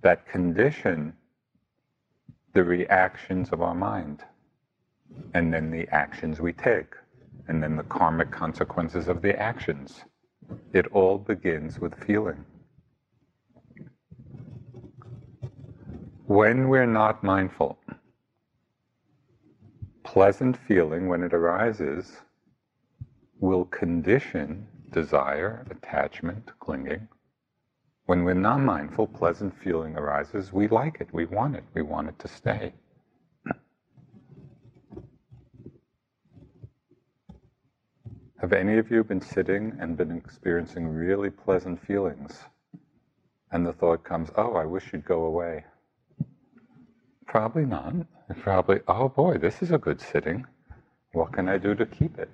that 0.00 0.26
condition 0.26 1.12
the 2.56 2.64
reactions 2.64 3.50
of 3.52 3.60
our 3.60 3.74
mind, 3.74 4.24
and 5.34 5.52
then 5.52 5.70
the 5.70 5.86
actions 5.94 6.40
we 6.40 6.54
take, 6.54 6.94
and 7.48 7.62
then 7.62 7.76
the 7.76 7.82
karmic 7.82 8.30
consequences 8.30 9.08
of 9.08 9.20
the 9.20 9.38
actions. 9.38 10.06
It 10.72 10.86
all 10.86 11.18
begins 11.18 11.78
with 11.78 12.02
feeling. 12.06 12.46
When 16.24 16.70
we're 16.70 16.86
not 16.86 17.22
mindful, 17.22 17.78
pleasant 20.02 20.56
feeling, 20.56 21.08
when 21.08 21.22
it 21.22 21.34
arises, 21.34 22.22
will 23.38 23.66
condition 23.66 24.66
desire, 24.92 25.66
attachment, 25.70 26.52
clinging. 26.58 27.06
When 28.06 28.24
we're 28.24 28.34
not 28.34 28.60
mindful, 28.60 29.08
pleasant 29.08 29.52
feeling 29.62 29.96
arises, 29.96 30.52
we 30.52 30.68
like 30.68 31.00
it, 31.00 31.08
we 31.12 31.24
want 31.24 31.56
it, 31.56 31.64
we 31.74 31.82
want 31.82 32.06
it 32.08 32.16
to 32.20 32.28
stay. 32.28 32.72
Have 38.40 38.52
any 38.52 38.78
of 38.78 38.92
you 38.92 39.02
been 39.02 39.20
sitting 39.20 39.76
and 39.80 39.96
been 39.96 40.12
experiencing 40.16 40.86
really 40.86 41.30
pleasant 41.30 41.84
feelings? 41.84 42.44
And 43.50 43.66
the 43.66 43.72
thought 43.72 44.04
comes, 44.04 44.30
oh, 44.36 44.54
I 44.54 44.66
wish 44.66 44.92
you'd 44.92 45.04
go 45.04 45.24
away. 45.24 45.64
Probably 47.26 47.64
not. 47.64 47.92
Probably, 48.40 48.82
oh 48.86 49.08
boy, 49.08 49.38
this 49.38 49.62
is 49.62 49.72
a 49.72 49.78
good 49.78 50.00
sitting. 50.00 50.46
What 51.12 51.32
can 51.32 51.48
I 51.48 51.58
do 51.58 51.74
to 51.74 51.84
keep 51.84 52.18
it? 52.20 52.30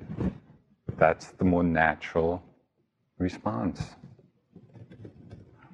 That's 0.98 1.28
the 1.28 1.44
more 1.44 1.62
natural 1.62 2.42
response 3.16 3.94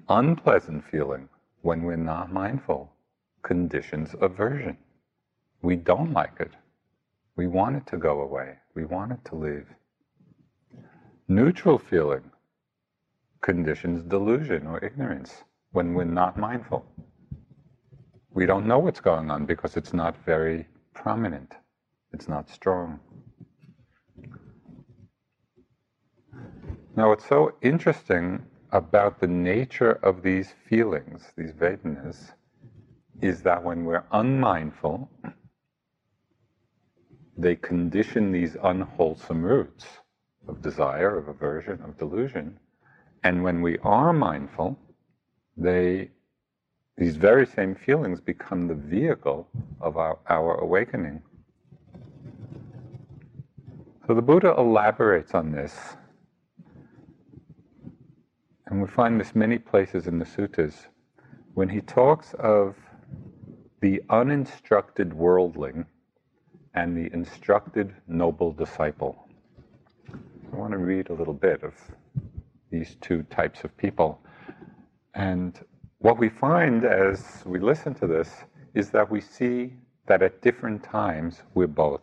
unpleasant 0.08 0.84
feeling 0.84 1.28
when 1.62 1.82
we're 1.82 1.96
not 1.96 2.32
mindful 2.32 2.92
conditions 3.42 4.14
aversion. 4.20 4.76
We 5.62 5.76
don't 5.76 6.12
like 6.12 6.40
it. 6.40 6.52
We 7.36 7.46
want 7.46 7.76
it 7.76 7.86
to 7.88 7.96
go 7.96 8.20
away. 8.20 8.54
We 8.74 8.84
want 8.84 9.12
it 9.12 9.24
to 9.26 9.36
leave. 9.36 9.66
Neutral 11.28 11.78
feeling 11.78 12.30
conditions 13.40 14.02
delusion 14.02 14.66
or 14.66 14.84
ignorance 14.84 15.44
when 15.72 15.94
we're 15.94 16.04
not 16.04 16.36
mindful. 16.36 16.84
We 18.30 18.46
don't 18.46 18.66
know 18.66 18.78
what's 18.78 19.00
going 19.00 19.30
on 19.30 19.46
because 19.46 19.76
it's 19.76 19.92
not 19.92 20.16
very 20.24 20.66
prominent, 20.94 21.54
it's 22.12 22.28
not 22.28 22.48
strong. 22.50 23.00
Now, 26.96 27.10
what's 27.10 27.26
so 27.26 27.54
interesting 27.62 28.44
about 28.72 29.20
the 29.20 29.26
nature 29.26 29.92
of 30.02 30.22
these 30.22 30.54
feelings, 30.68 31.33
these 31.37 31.52
Vedanas, 31.52 32.33
is 33.20 33.42
that 33.42 33.62
when 33.62 33.85
we're 33.85 34.04
unmindful, 34.12 35.11
they 37.37 37.57
condition 37.57 38.33
these 38.33 38.57
unwholesome 38.62 39.42
roots 39.42 39.87
of 40.48 40.61
desire, 40.61 41.16
of 41.16 41.28
aversion, 41.28 41.81
of 41.83 41.96
delusion. 41.98 42.59
And 43.24 43.42
when 43.42 43.62
we 43.62 43.78
are 43.78 44.12
mindful, 44.12 44.78
they, 45.57 46.11
these 46.96 47.16
very 47.16 47.46
same 47.46 47.74
feelings 47.74 48.20
become 48.20 48.66
the 48.66 48.74
vehicle 48.74 49.48
of 49.81 49.96
our, 49.96 50.18
our 50.28 50.57
awakening. 50.57 51.22
So 54.07 54.14
the 54.14 54.22
Buddha 54.22 54.54
elaborates 54.57 55.35
on 55.35 55.52
this 55.52 55.97
and 58.68 58.83
we 58.83 58.87
find 58.87 59.18
this 59.18 59.35
many 59.35 59.59
places 59.59 60.07
in 60.07 60.18
the 60.18 60.24
suttas, 60.24 60.87
when 61.54 61.68
he 61.68 61.81
talks 61.81 62.35
of 62.38 62.76
the 63.81 64.02
uninstructed 64.11 65.12
worldling 65.14 65.87
and 66.74 66.96
the 66.96 67.12
instructed 67.14 67.94
noble 68.07 68.52
disciple. 68.52 69.26
I 70.52 70.57
want 70.57 70.72
to 70.72 70.78
read 70.78 71.09
a 71.09 71.14
little 71.14 71.35
bit 71.35 71.62
of 71.62 71.74
these 72.70 72.96
two 73.00 73.22
types 73.24 73.64
of 73.64 73.74
people. 73.76 74.20
And 75.14 75.59
what 75.98 76.18
we 76.18 76.28
find 76.28 76.85
as 76.85 77.42
we 77.46 77.59
listen 77.59 77.94
to 77.94 78.07
this 78.07 78.31
is 78.74 78.90
that 78.90 79.11
we 79.11 79.20
see 79.20 79.72
that 80.07 80.22
at 80.22 80.42
different 80.42 80.83
times 80.83 81.42
we're 81.54 81.66
both. 81.66 82.02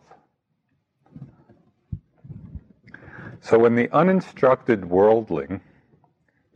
So 3.40 3.58
when 3.58 3.76
the 3.76 3.88
uninstructed 3.92 4.84
worldling 4.84 5.60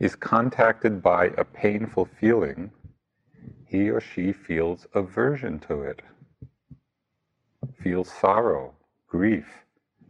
is 0.01 0.15
contacted 0.15 0.99
by 0.99 1.27
a 1.37 1.45
painful 1.45 2.05
feeling, 2.19 2.71
he 3.67 3.87
or 3.87 4.01
she 4.01 4.33
feels 4.33 4.87
aversion 4.95 5.59
to 5.59 5.83
it, 5.83 6.01
feels 7.83 8.11
sorrow, 8.11 8.73
grief, 9.07 9.45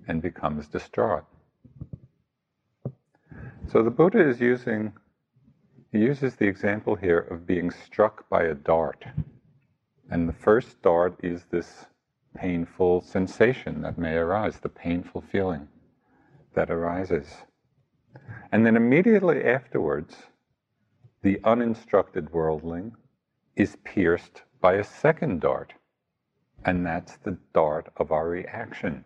and 0.07 0.21
becomes 0.21 0.69
distraught. 0.69 1.25
So 3.67 3.83
the 3.83 3.91
Buddha 3.91 4.25
is 4.25 4.39
using, 4.39 4.93
he 5.91 5.99
uses 5.99 6.35
the 6.37 6.47
example 6.47 6.95
here 6.95 7.19
of 7.19 7.45
being 7.45 7.69
struck 7.69 8.29
by 8.29 8.43
a 8.43 8.55
dart. 8.55 9.03
And 10.09 10.27
the 10.27 10.33
first 10.33 10.81
dart 10.81 11.19
is 11.21 11.43
this 11.51 11.85
painful 12.33 13.01
sensation 13.01 13.81
that 13.81 13.97
may 13.97 14.15
arise, 14.15 14.57
the 14.61 14.69
painful 14.69 15.19
feeling 15.19 15.67
that 16.53 16.71
arises. 16.71 17.27
And 18.51 18.65
then 18.65 18.75
immediately 18.75 19.43
afterwards, 19.43 20.15
the 21.21 21.39
uninstructed 21.43 22.31
worldling 22.31 22.95
is 23.55 23.77
pierced 23.83 24.43
by 24.59 24.73
a 24.73 24.83
second 24.83 25.41
dart. 25.41 25.73
And 26.65 26.85
that's 26.85 27.17
the 27.17 27.37
dart 27.53 27.91
of 27.97 28.11
our 28.11 28.27
reaction 28.27 29.05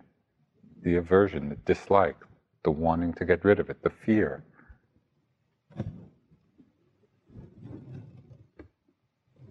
the 0.84 0.98
aversion, 0.98 1.50
the 1.50 1.56
dislike, 1.66 2.18
the 2.64 2.70
wanting 2.70 3.12
to 3.12 3.26
get 3.26 3.44
rid 3.44 3.60
of 3.60 3.72
it, 3.72 3.82
the 3.82 3.90
fear. 3.90 4.44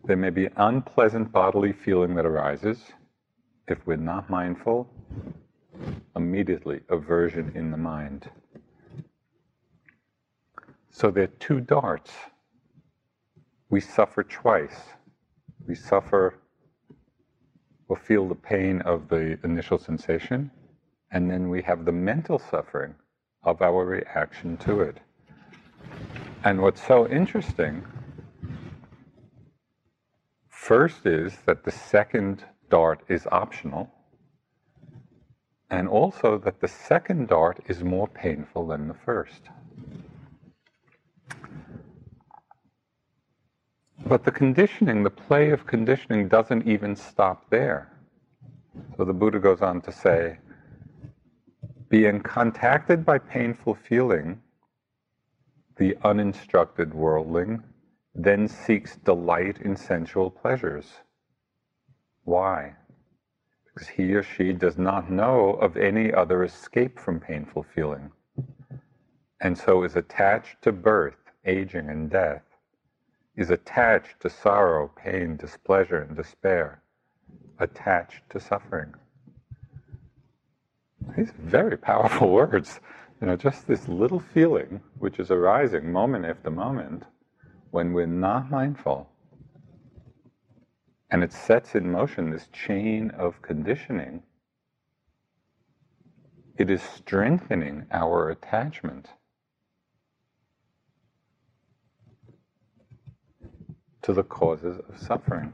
There 0.04 0.16
may 0.16 0.30
be 0.30 0.48
unpleasant 0.56 1.32
bodily 1.32 1.72
feeling 1.72 2.14
that 2.14 2.24
arises. 2.24 2.92
If 3.66 3.78
we're 3.84 3.96
not 3.96 4.30
mindful, 4.30 4.88
immediately 6.14 6.82
aversion 6.88 7.50
in 7.56 7.72
the 7.72 7.76
mind. 7.76 8.28
So 10.96 11.10
there 11.10 11.24
are 11.24 11.38
two 11.40 11.58
darts. 11.58 12.12
We 13.68 13.80
suffer 13.80 14.22
twice. 14.22 14.80
We 15.66 15.74
suffer 15.74 16.38
or 17.88 17.96
feel 17.96 18.28
the 18.28 18.36
pain 18.36 18.80
of 18.82 19.08
the 19.08 19.36
initial 19.42 19.76
sensation, 19.76 20.52
and 21.10 21.28
then 21.28 21.48
we 21.48 21.62
have 21.62 21.84
the 21.84 21.90
mental 21.90 22.38
suffering 22.38 22.94
of 23.42 23.60
our 23.60 23.84
reaction 23.84 24.56
to 24.58 24.82
it. 24.82 24.98
And 26.44 26.62
what's 26.62 26.86
so 26.86 27.08
interesting, 27.08 27.84
first 30.48 31.06
is 31.06 31.38
that 31.44 31.64
the 31.64 31.72
second 31.72 32.44
dart 32.70 33.02
is 33.08 33.26
optional, 33.32 33.90
and 35.70 35.88
also 35.88 36.38
that 36.38 36.60
the 36.60 36.68
second 36.68 37.26
dart 37.26 37.58
is 37.66 37.82
more 37.82 38.06
painful 38.06 38.68
than 38.68 38.86
the 38.86 38.94
first. 38.94 39.50
But 44.06 44.24
the 44.24 44.30
conditioning, 44.30 45.02
the 45.02 45.10
play 45.10 45.50
of 45.50 45.66
conditioning, 45.66 46.28
doesn't 46.28 46.68
even 46.68 46.94
stop 46.94 47.48
there. 47.48 47.90
So 48.96 49.04
the 49.04 49.14
Buddha 49.14 49.38
goes 49.38 49.62
on 49.62 49.80
to 49.82 49.92
say, 49.92 50.38
being 51.88 52.20
contacted 52.20 53.06
by 53.06 53.18
painful 53.18 53.74
feeling, 53.74 54.42
the 55.76 55.96
uninstructed 56.04 56.92
worldling 56.92 57.62
then 58.14 58.46
seeks 58.46 58.96
delight 58.96 59.60
in 59.62 59.74
sensual 59.74 60.30
pleasures. 60.30 60.86
Why? 62.24 62.74
Because 63.64 63.88
he 63.88 64.14
or 64.14 64.22
she 64.22 64.52
does 64.52 64.76
not 64.76 65.10
know 65.10 65.54
of 65.54 65.78
any 65.78 66.12
other 66.12 66.44
escape 66.44 67.00
from 67.00 67.20
painful 67.20 67.64
feeling, 67.74 68.10
and 69.40 69.56
so 69.56 69.82
is 69.82 69.96
attached 69.96 70.60
to 70.62 70.72
birth, 70.72 71.16
aging, 71.46 71.88
and 71.88 72.10
death 72.10 72.42
is 73.36 73.50
attached 73.50 74.20
to 74.20 74.30
sorrow, 74.30 74.90
pain, 74.96 75.36
displeasure, 75.36 75.98
and 75.98 76.16
despair, 76.16 76.82
attached 77.58 78.22
to 78.30 78.38
suffering. 78.40 78.94
These 81.16 81.30
are 81.30 81.34
very 81.38 81.76
powerful 81.76 82.30
words. 82.32 82.80
You 83.20 83.26
know, 83.26 83.36
just 83.36 83.66
this 83.66 83.88
little 83.88 84.20
feeling 84.20 84.80
which 84.98 85.18
is 85.18 85.30
arising 85.30 85.90
moment 85.92 86.24
after 86.24 86.50
moment 86.50 87.04
when 87.70 87.92
we're 87.92 88.06
not 88.06 88.50
mindful. 88.50 89.08
And 91.10 91.22
it 91.22 91.32
sets 91.32 91.74
in 91.74 91.90
motion 91.90 92.30
this 92.30 92.48
chain 92.52 93.10
of 93.10 93.42
conditioning. 93.42 94.22
It 96.56 96.70
is 96.70 96.82
strengthening 96.82 97.86
our 97.90 98.30
attachment 98.30 99.10
to 104.04 104.12
the 104.12 104.22
causes 104.22 104.78
of 104.86 104.98
suffering. 104.98 105.50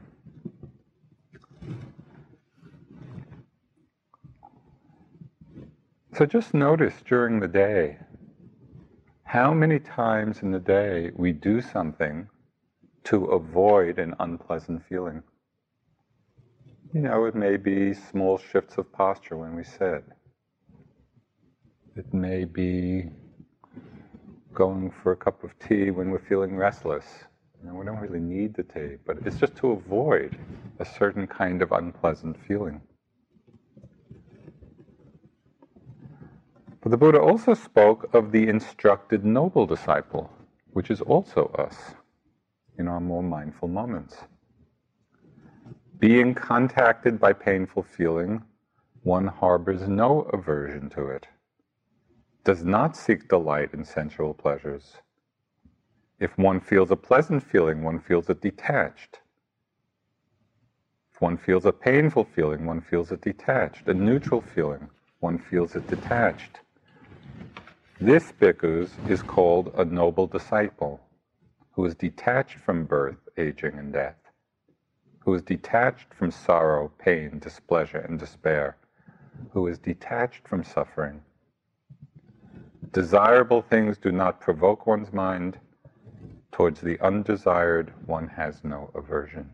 So 6.13 6.25
just 6.25 6.53
notice 6.53 6.95
during 7.07 7.39
the 7.39 7.47
day 7.47 7.97
how 9.23 9.53
many 9.53 9.79
times 9.79 10.41
in 10.41 10.51
the 10.51 10.59
day 10.59 11.11
we 11.15 11.31
do 11.31 11.61
something 11.61 12.27
to 13.05 13.25
avoid 13.27 13.97
an 13.97 14.13
unpleasant 14.19 14.83
feeling. 14.89 15.23
You 16.93 16.99
know, 16.99 17.23
it 17.23 17.35
may 17.35 17.55
be 17.55 17.93
small 17.93 18.37
shifts 18.37 18.77
of 18.77 18.91
posture 18.91 19.37
when 19.37 19.55
we 19.55 19.63
sit. 19.63 20.03
It 21.95 22.13
may 22.13 22.43
be 22.43 23.05
going 24.53 24.91
for 25.01 25.13
a 25.13 25.15
cup 25.15 25.45
of 25.45 25.57
tea 25.59 25.91
when 25.91 26.11
we're 26.11 26.27
feeling 26.27 26.57
restless. 26.57 27.05
We 27.63 27.85
don't 27.85 27.99
really 27.99 28.19
need 28.19 28.55
the 28.55 28.63
tape, 28.63 29.01
but 29.05 29.17
it's 29.25 29.37
just 29.37 29.55
to 29.57 29.71
avoid 29.71 30.37
a 30.79 30.85
certain 30.85 31.27
kind 31.27 31.61
of 31.61 31.71
unpleasant 31.71 32.37
feeling. 32.47 32.81
But 36.81 36.89
the 36.89 36.97
Buddha 36.97 37.19
also 37.19 37.53
spoke 37.53 38.13
of 38.13 38.31
the 38.31 38.47
instructed 38.47 39.23
noble 39.23 39.67
disciple, 39.67 40.31
which 40.73 40.89
is 40.89 41.01
also 41.01 41.47
us 41.57 41.95
in 42.77 42.87
our 42.87 42.99
more 42.99 43.23
mindful 43.23 43.67
moments. 43.67 44.17
Being 45.99 46.33
contacted 46.33 47.19
by 47.19 47.33
painful 47.33 47.83
feeling, 47.83 48.43
one 49.03 49.27
harbors 49.27 49.87
no 49.87 50.21
aversion 50.33 50.89
to 50.91 51.07
it, 51.07 51.27
does 52.43 52.63
not 52.63 52.97
seek 52.97 53.27
delight 53.29 53.73
in 53.73 53.85
sensual 53.85 54.33
pleasures 54.33 54.97
if 56.21 56.37
one 56.37 56.59
feels 56.59 56.91
a 56.91 56.95
pleasant 56.95 57.41
feeling, 57.41 57.81
one 57.81 57.99
feels 57.99 58.29
it 58.29 58.41
detached. 58.41 59.21
If 61.11 61.19
one 61.19 61.35
feels 61.35 61.65
a 61.65 61.71
painful 61.71 62.25
feeling, 62.25 62.67
one 62.67 62.79
feels 62.79 63.11
it 63.11 63.21
detached. 63.21 63.87
A 63.87 63.93
neutral 63.95 64.39
feeling, 64.39 64.87
one 65.19 65.39
feels 65.39 65.75
it 65.75 65.87
detached. 65.87 66.59
This 67.99 68.31
bhikkhus 68.33 68.91
is 69.09 69.23
called 69.23 69.73
a 69.75 69.83
noble 69.83 70.27
disciple, 70.27 71.01
who 71.71 71.85
is 71.85 71.95
detached 71.95 72.59
from 72.59 72.85
birth, 72.85 73.27
aging, 73.37 73.79
and 73.79 73.91
death, 73.91 74.29
who 75.21 75.33
is 75.33 75.41
detached 75.41 76.13
from 76.13 76.29
sorrow, 76.29 76.91
pain, 76.99 77.39
displeasure, 77.39 77.97
and 77.97 78.19
despair, 78.19 78.77
who 79.53 79.65
is 79.65 79.79
detached 79.79 80.47
from 80.47 80.63
suffering. 80.63 81.23
Desirable 82.91 83.63
things 83.63 83.97
do 83.97 84.11
not 84.11 84.39
provoke 84.39 84.85
one's 84.85 85.11
mind 85.11 85.57
Towards 86.51 86.81
the 86.81 86.99
undesired, 86.99 87.93
one 88.05 88.27
has 88.27 88.63
no 88.63 88.91
aversion. 88.93 89.49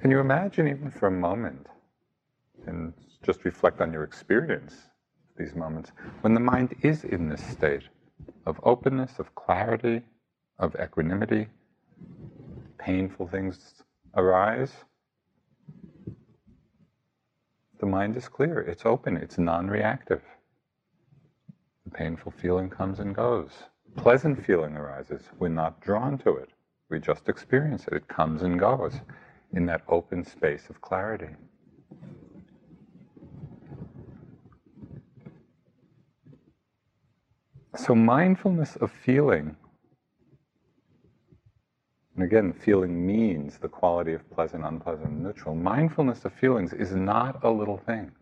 Can 0.00 0.10
you 0.10 0.20
imagine, 0.20 0.68
even 0.68 0.90
for 0.90 1.08
a 1.08 1.10
moment, 1.10 1.66
and 2.66 2.92
just 3.24 3.44
reflect 3.44 3.80
on 3.80 3.92
your 3.92 4.04
experience, 4.04 4.74
these 5.36 5.54
moments, 5.54 5.92
when 6.20 6.34
the 6.34 6.40
mind 6.40 6.74
is 6.82 7.04
in 7.04 7.28
this 7.28 7.44
state 7.44 7.82
of 8.46 8.60
openness, 8.62 9.18
of 9.18 9.34
clarity, 9.34 10.02
of 10.58 10.76
equanimity, 10.76 11.48
painful 12.78 13.26
things 13.26 13.82
arise? 14.16 14.72
The 17.80 17.86
mind 17.86 18.16
is 18.16 18.28
clear, 18.28 18.60
it's 18.60 18.86
open, 18.86 19.16
it's 19.16 19.38
non 19.38 19.68
reactive. 19.68 20.22
The 21.88 21.96
painful 21.96 22.32
feeling 22.32 22.68
comes 22.68 23.00
and 23.00 23.14
goes. 23.14 23.50
Pleasant 23.96 24.44
feeling 24.44 24.76
arises. 24.76 25.22
We're 25.38 25.48
not 25.48 25.80
drawn 25.80 26.18
to 26.18 26.36
it. 26.36 26.50
We 26.90 27.00
just 27.00 27.30
experience 27.30 27.86
it. 27.86 27.94
It 27.94 28.08
comes 28.08 28.42
and 28.42 28.60
goes 28.60 29.00
in 29.54 29.64
that 29.66 29.84
open 29.88 30.22
space 30.22 30.68
of 30.68 30.82
clarity. 30.82 31.30
So, 37.74 37.94
mindfulness 37.94 38.76
of 38.76 38.92
feeling, 38.92 39.56
and 42.16 42.24
again, 42.24 42.52
feeling 42.52 43.06
means 43.06 43.56
the 43.56 43.68
quality 43.68 44.12
of 44.12 44.28
pleasant, 44.30 44.62
unpleasant, 44.62 45.12
neutral. 45.12 45.54
Mindfulness 45.54 46.26
of 46.26 46.34
feelings 46.34 46.74
is 46.74 46.94
not 46.94 47.42
a 47.42 47.50
little 47.50 47.78
thing, 47.78 48.12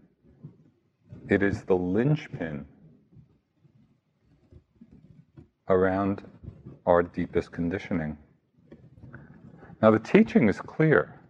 it 1.29 1.43
is 1.43 1.65
the 1.65 1.75
linchpin 1.77 2.65
around 5.69 6.23
our 6.87 7.03
deepest 7.03 7.53
conditioning. 7.53 8.17
Now, 9.83 9.91
the 9.91 9.99
teaching 9.99 10.49
is 10.49 10.61
clear. 10.61 11.21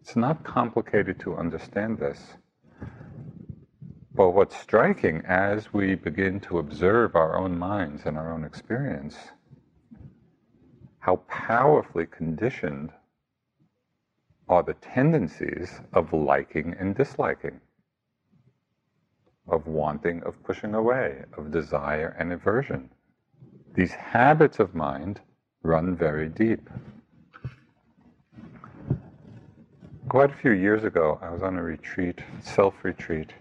It's 0.00 0.16
not 0.16 0.44
complicated 0.44 1.18
to 1.20 1.36
understand 1.36 1.98
this. 1.98 2.34
But 4.14 4.30
what's 4.30 4.56
striking 4.56 5.22
as 5.26 5.72
we 5.72 5.94
begin 5.94 6.40
to 6.40 6.58
observe 6.58 7.14
our 7.14 7.38
own 7.38 7.58
minds 7.58 8.02
and 8.06 8.16
our 8.16 8.32
own 8.32 8.44
experience, 8.44 9.16
how 10.98 11.16
powerfully 11.28 12.06
conditioned 12.06 12.90
are 14.48 14.62
the 14.62 14.74
tendencies 14.74 15.80
of 15.92 16.12
liking 16.12 16.74
and 16.78 16.94
disliking, 16.94 17.60
of 19.48 19.66
wanting, 19.66 20.22
of 20.22 20.42
pushing 20.44 20.74
away, 20.74 21.24
of 21.36 21.50
desire 21.50 22.16
and 22.18 22.32
aversion. 22.32 22.90
These 23.76 23.92
habits 23.92 24.58
of 24.58 24.74
mind 24.74 25.20
run 25.62 25.94
very 25.94 26.30
deep. 26.30 26.70
Quite 30.08 30.30
a 30.30 30.34
few 30.34 30.52
years 30.52 30.84
ago, 30.84 31.18
I 31.20 31.28
was 31.28 31.42
on 31.42 31.58
a 31.58 31.62
retreat, 31.62 32.22
self 32.40 32.82
retreat, 32.84 33.34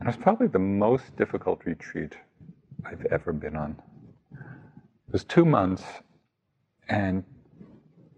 and 0.00 0.02
it 0.02 0.06
was 0.06 0.16
probably 0.16 0.48
the 0.48 0.58
most 0.58 1.14
difficult 1.16 1.64
retreat 1.64 2.16
I've 2.84 3.06
ever 3.12 3.32
been 3.32 3.54
on. 3.54 3.80
It 4.32 5.12
was 5.12 5.22
two 5.22 5.44
months, 5.44 5.84
and 6.88 7.22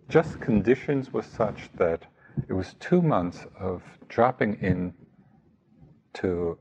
just 0.08 0.40
conditions 0.40 1.12
were 1.12 1.22
such 1.22 1.68
that 1.74 2.06
it 2.48 2.54
was 2.54 2.76
two 2.80 3.02
months 3.02 3.46
of 3.58 3.82
dropping 4.08 4.54
in 4.62 4.94
to 6.14 6.56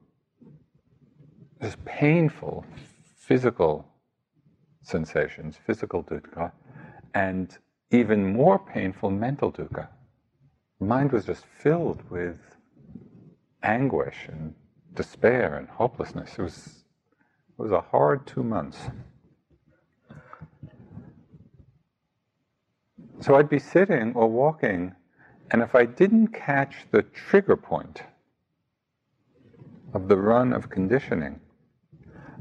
this 1.61 1.77
painful 1.85 2.65
physical 3.15 3.85
sensations, 4.89 5.57
physical 5.65 6.03
dukkha, 6.03 6.51
and 7.13 7.57
even 7.91 8.33
more 8.33 8.59
painful 8.59 9.11
mental 9.11 9.51
dukkha. 9.51 9.87
Mind 10.79 11.11
was 11.11 11.25
just 11.25 11.45
filled 11.45 12.01
with 12.09 12.39
anguish 13.63 14.27
and 14.27 14.55
despair 14.95 15.55
and 15.57 15.67
hopelessness. 15.69 16.33
It 16.37 16.41
was 16.41 16.83
It 17.59 17.63
was 17.63 17.71
a 17.71 17.81
hard 17.81 18.25
two 18.25 18.43
months. 18.43 18.79
So 23.21 23.35
I'd 23.35 23.49
be 23.49 23.59
sitting 23.59 24.13
or 24.15 24.29
walking, 24.29 24.95
and 25.51 25.61
if 25.61 25.75
I 25.75 25.85
didn't 25.85 26.29
catch 26.29 26.85
the 26.91 27.03
trigger 27.03 27.57
point 27.57 28.03
of 29.93 30.07
the 30.07 30.17
run 30.17 30.53
of 30.53 30.69
conditioning, 30.69 31.41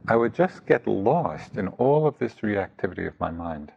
I 0.09 0.17
would 0.17 0.35
just 0.35 0.65
get 0.65 0.87
lost 0.87 1.59
in 1.59 1.69
all 1.69 2.07
of 2.07 2.19
this 2.19 2.35
reactivity 2.37 3.07
of 3.07 3.19
my 3.21 3.31
mind. 3.31 3.73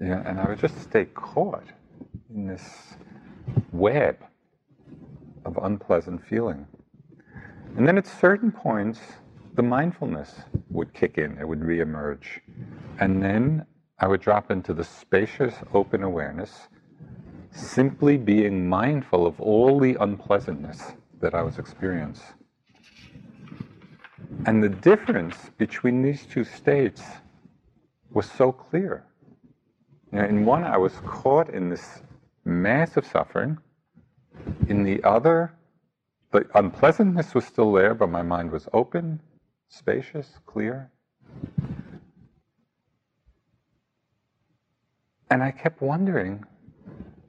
Yeah, 0.00 0.22
and 0.26 0.40
I 0.40 0.48
would 0.48 0.58
just 0.58 0.80
stay 0.82 1.04
caught 1.04 1.68
in 2.34 2.48
this 2.48 2.94
web 3.72 4.16
of 5.44 5.56
unpleasant 5.62 6.26
feeling. 6.26 6.66
And 7.76 7.86
then 7.86 7.96
at 7.96 8.08
certain 8.08 8.50
points, 8.50 9.00
the 9.54 9.62
mindfulness 9.62 10.34
would 10.70 10.92
kick 10.94 11.16
in, 11.16 11.38
it 11.38 11.46
would 11.46 11.60
reemerge. 11.60 12.40
And 12.98 13.22
then 13.22 13.66
I 14.00 14.08
would 14.08 14.20
drop 14.20 14.50
into 14.50 14.74
the 14.74 14.82
spacious, 14.82 15.54
open 15.72 16.02
awareness, 16.02 16.66
simply 17.52 18.16
being 18.16 18.68
mindful 18.68 19.26
of 19.26 19.40
all 19.40 19.78
the 19.78 19.96
unpleasantness 20.00 20.94
that 21.20 21.34
I 21.34 21.42
was 21.42 21.60
experiencing. 21.60 22.26
And 24.46 24.62
the 24.62 24.68
difference 24.68 25.36
between 25.56 26.02
these 26.02 26.26
two 26.26 26.44
states 26.44 27.02
was 28.10 28.30
so 28.30 28.52
clear. 28.52 29.04
In 30.12 30.44
one, 30.44 30.64
I 30.64 30.76
was 30.76 30.92
caught 31.06 31.50
in 31.50 31.68
this 31.68 32.02
massive 32.44 33.06
suffering. 33.06 33.58
In 34.68 34.84
the 34.84 35.02
other, 35.02 35.54
the 36.30 36.46
unpleasantness 36.54 37.34
was 37.34 37.44
still 37.44 37.72
there, 37.72 37.94
but 37.94 38.10
my 38.10 38.22
mind 38.22 38.50
was 38.50 38.68
open, 38.72 39.20
spacious, 39.68 40.38
clear. 40.46 40.90
And 45.30 45.42
I 45.42 45.50
kept 45.50 45.80
wondering 45.80 46.44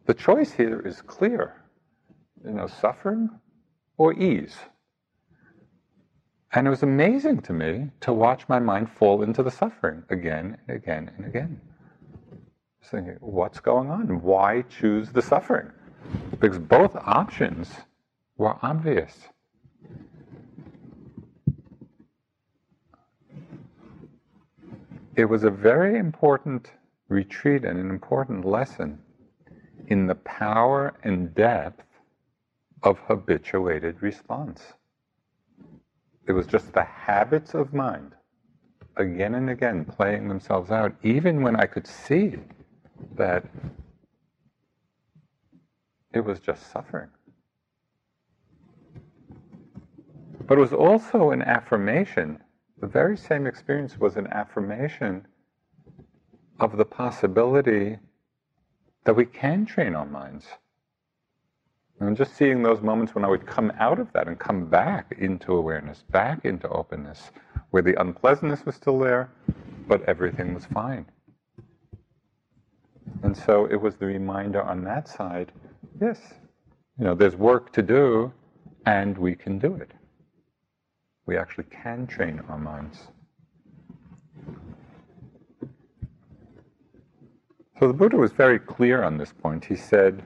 the 0.05 0.13
choice 0.13 0.51
here 0.51 0.79
is 0.81 1.01
clear 1.01 1.65
you 2.45 2.51
know, 2.51 2.67
suffering 2.67 3.29
or 3.97 4.13
ease. 4.13 4.55
And 6.55 6.65
it 6.67 6.69
was 6.69 6.83
amazing 6.83 7.41
to 7.41 7.53
me 7.53 7.89
to 7.99 8.13
watch 8.13 8.47
my 8.47 8.59
mind 8.59 8.89
fall 8.89 9.23
into 9.23 9.43
the 9.43 9.51
suffering 9.51 10.03
again 10.09 10.57
and 10.67 10.77
again 10.77 11.11
and 11.17 11.25
again. 11.25 11.59
thinking, 12.81 13.17
what's 13.19 13.59
going 13.59 13.89
on? 13.89 14.21
Why 14.21 14.61
choose 14.61 15.11
the 15.11 15.21
suffering? 15.21 15.69
Because 16.39 16.57
both 16.57 16.95
options 16.95 17.73
were 18.37 18.55
obvious. 18.61 19.27
It 25.17 25.25
was 25.25 25.43
a 25.43 25.51
very 25.51 25.97
important 25.97 26.71
retreat 27.09 27.65
and 27.65 27.77
an 27.77 27.89
important 27.89 28.45
lesson 28.45 28.99
in 29.87 30.07
the 30.07 30.15
power 30.15 30.93
and 31.03 31.35
depth 31.35 31.83
of 32.81 32.99
habituated 32.99 34.01
response. 34.01 34.73
It 36.27 36.33
was 36.33 36.47
just 36.47 36.73
the 36.73 36.83
habits 36.83 37.53
of 37.53 37.73
mind, 37.73 38.13
again 38.97 39.35
and 39.35 39.49
again, 39.49 39.85
playing 39.85 40.27
themselves 40.27 40.71
out, 40.71 40.95
even 41.03 41.41
when 41.41 41.55
I 41.55 41.65
could 41.65 41.85
see 41.85 42.38
that 43.15 43.45
it 46.13 46.21
was 46.21 46.39
just 46.39 46.71
suffering. 46.71 47.09
But 50.47 50.57
it 50.57 50.61
was 50.61 50.73
also 50.73 51.31
an 51.31 51.41
affirmation. 51.41 52.39
The 52.79 52.88
very 52.88 53.17
same 53.17 53.45
experience 53.45 53.99
was 53.99 54.15
an 54.15 54.27
affirmation 54.27 55.27
of 56.59 56.77
the 56.77 56.85
possibility 56.85 57.99
that 59.03 59.15
we 59.15 59.25
can 59.25 59.65
train 59.65 59.95
our 59.95 60.05
minds. 60.05 60.47
And 61.99 62.17
just 62.17 62.36
seeing 62.36 62.62
those 62.62 62.81
moments 62.81 63.15
when 63.15 63.23
I 63.23 63.29
would 63.29 63.45
come 63.45 63.71
out 63.79 63.99
of 63.99 64.12
that 64.13 64.27
and 64.27 64.38
come 64.38 64.65
back 64.65 65.15
into 65.17 65.53
awareness, 65.53 66.03
back 66.12 66.43
into 66.43 66.67
openness, 66.69 67.31
where 67.71 67.81
the 67.81 67.99
unpleasantness 67.99 68.65
was 68.65 68.75
still 68.75 68.99
there, 68.99 69.31
but 69.88 70.03
everything 70.03 70.53
was 70.53 70.65
fine. 70.65 71.05
And 73.23 73.36
so 73.36 73.65
it 73.65 73.77
was 73.77 73.95
the 73.95 74.05
reminder 74.05 74.62
on 74.62 74.84
that 74.84 75.08
side 75.08 75.51
yes, 76.01 76.19
you 76.97 77.05
know, 77.05 77.15
there's 77.15 77.36
work 77.36 77.71
to 77.73 77.81
do, 77.81 78.34
and 78.86 79.17
we 79.17 79.36
can 79.36 79.60
do 79.60 79.75
it. 79.75 79.91
We 81.25 81.38
actually 81.38 81.65
can 81.65 82.08
train 82.08 82.41
our 82.49 82.58
minds. 82.58 83.08
So 87.79 87.88
the 87.88 87.93
Buddha 87.93 88.15
was 88.15 88.31
very 88.31 88.60
clear 88.60 89.03
on 89.03 89.17
this 89.17 89.34
point. 89.34 89.65
He 89.65 89.75
said, 89.75 90.23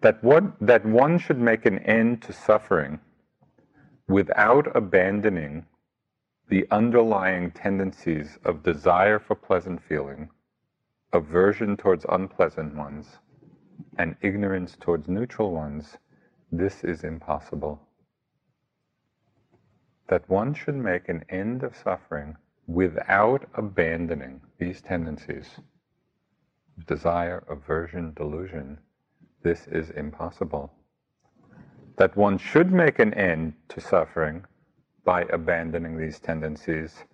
that 0.00 0.22
one, 0.22 0.52
that 0.60 0.84
one 0.84 1.18
should 1.18 1.38
make 1.38 1.66
an 1.66 1.78
end 1.80 2.22
to 2.22 2.32
suffering 2.32 3.00
without 4.08 4.74
abandoning 4.76 5.66
the 6.48 6.66
underlying 6.70 7.50
tendencies 7.50 8.38
of 8.44 8.62
desire 8.62 9.18
for 9.18 9.34
pleasant 9.34 9.82
feeling, 9.82 10.28
aversion 11.12 11.76
towards 11.76 12.06
unpleasant 12.08 12.74
ones, 12.74 13.18
and 13.98 14.16
ignorance 14.20 14.76
towards 14.80 15.08
neutral 15.08 15.52
ones, 15.52 15.96
this 16.52 16.84
is 16.84 17.02
impossible. 17.02 17.80
That 20.08 20.28
one 20.28 20.54
should 20.54 20.76
make 20.76 21.08
an 21.08 21.24
end 21.28 21.64
of 21.64 21.76
suffering 21.76 22.36
without 22.68 23.48
abandoning 23.54 24.40
these 24.58 24.80
tendencies 24.80 25.60
desire, 26.86 27.42
aversion, 27.48 28.12
delusion, 28.14 28.78
this 29.46 29.68
is 29.68 29.90
impossible. 29.90 30.72
That 31.98 32.16
one 32.16 32.36
should 32.36 32.72
make 32.72 32.98
an 32.98 33.14
end 33.14 33.52
to 33.68 33.80
suffering 33.80 34.44
by 35.04 35.22
abandoning 35.32 35.96
these 35.96 36.18
tendencies, 36.18 37.04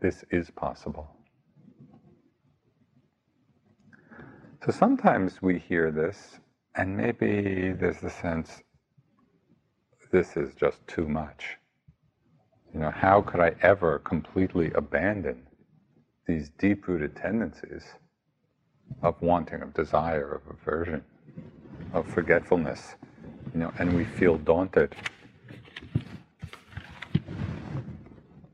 this 0.00 0.24
is 0.30 0.48
possible. 0.50 1.06
So 4.64 4.72
sometimes 4.72 5.42
we 5.42 5.58
hear 5.58 5.90
this, 5.90 6.40
and 6.74 6.96
maybe 6.96 7.72
there's 7.78 8.00
the 8.00 8.08
sense 8.08 8.62
this 10.10 10.38
is 10.38 10.54
just 10.54 10.86
too 10.86 11.06
much. 11.06 11.58
You 12.72 12.80
know, 12.80 12.90
how 12.90 13.20
could 13.20 13.40
I 13.40 13.52
ever 13.60 13.98
completely 13.98 14.72
abandon 14.74 15.46
these 16.26 16.48
deep 16.48 16.88
rooted 16.88 17.14
tendencies 17.14 17.84
of 19.02 19.20
wanting, 19.20 19.60
of 19.60 19.74
desire, 19.74 20.32
of 20.36 20.58
aversion? 20.58 21.04
Of 21.94 22.06
forgetfulness, 22.08 22.96
you 23.54 23.60
know, 23.60 23.72
and 23.78 23.96
we 23.96 24.04
feel 24.04 24.36
daunted. 24.36 24.94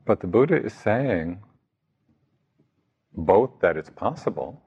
But 0.05 0.21
the 0.21 0.27
Buddha 0.27 0.63
is 0.63 0.73
saying 0.73 1.41
both 3.13 3.51
that 3.61 3.77
it's 3.77 3.89
possible, 3.89 4.61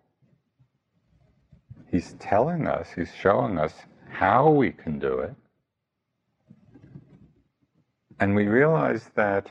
he's 1.91 2.15
telling 2.19 2.67
us, 2.67 2.91
he's 2.95 3.15
showing 3.15 3.59
us 3.59 3.73
how 4.11 4.51
we 4.51 4.73
can 4.73 4.99
do 4.99 5.21
it, 5.21 5.35
and 8.21 8.35
we 8.35 8.49
realize 8.49 9.11
that 9.15 9.51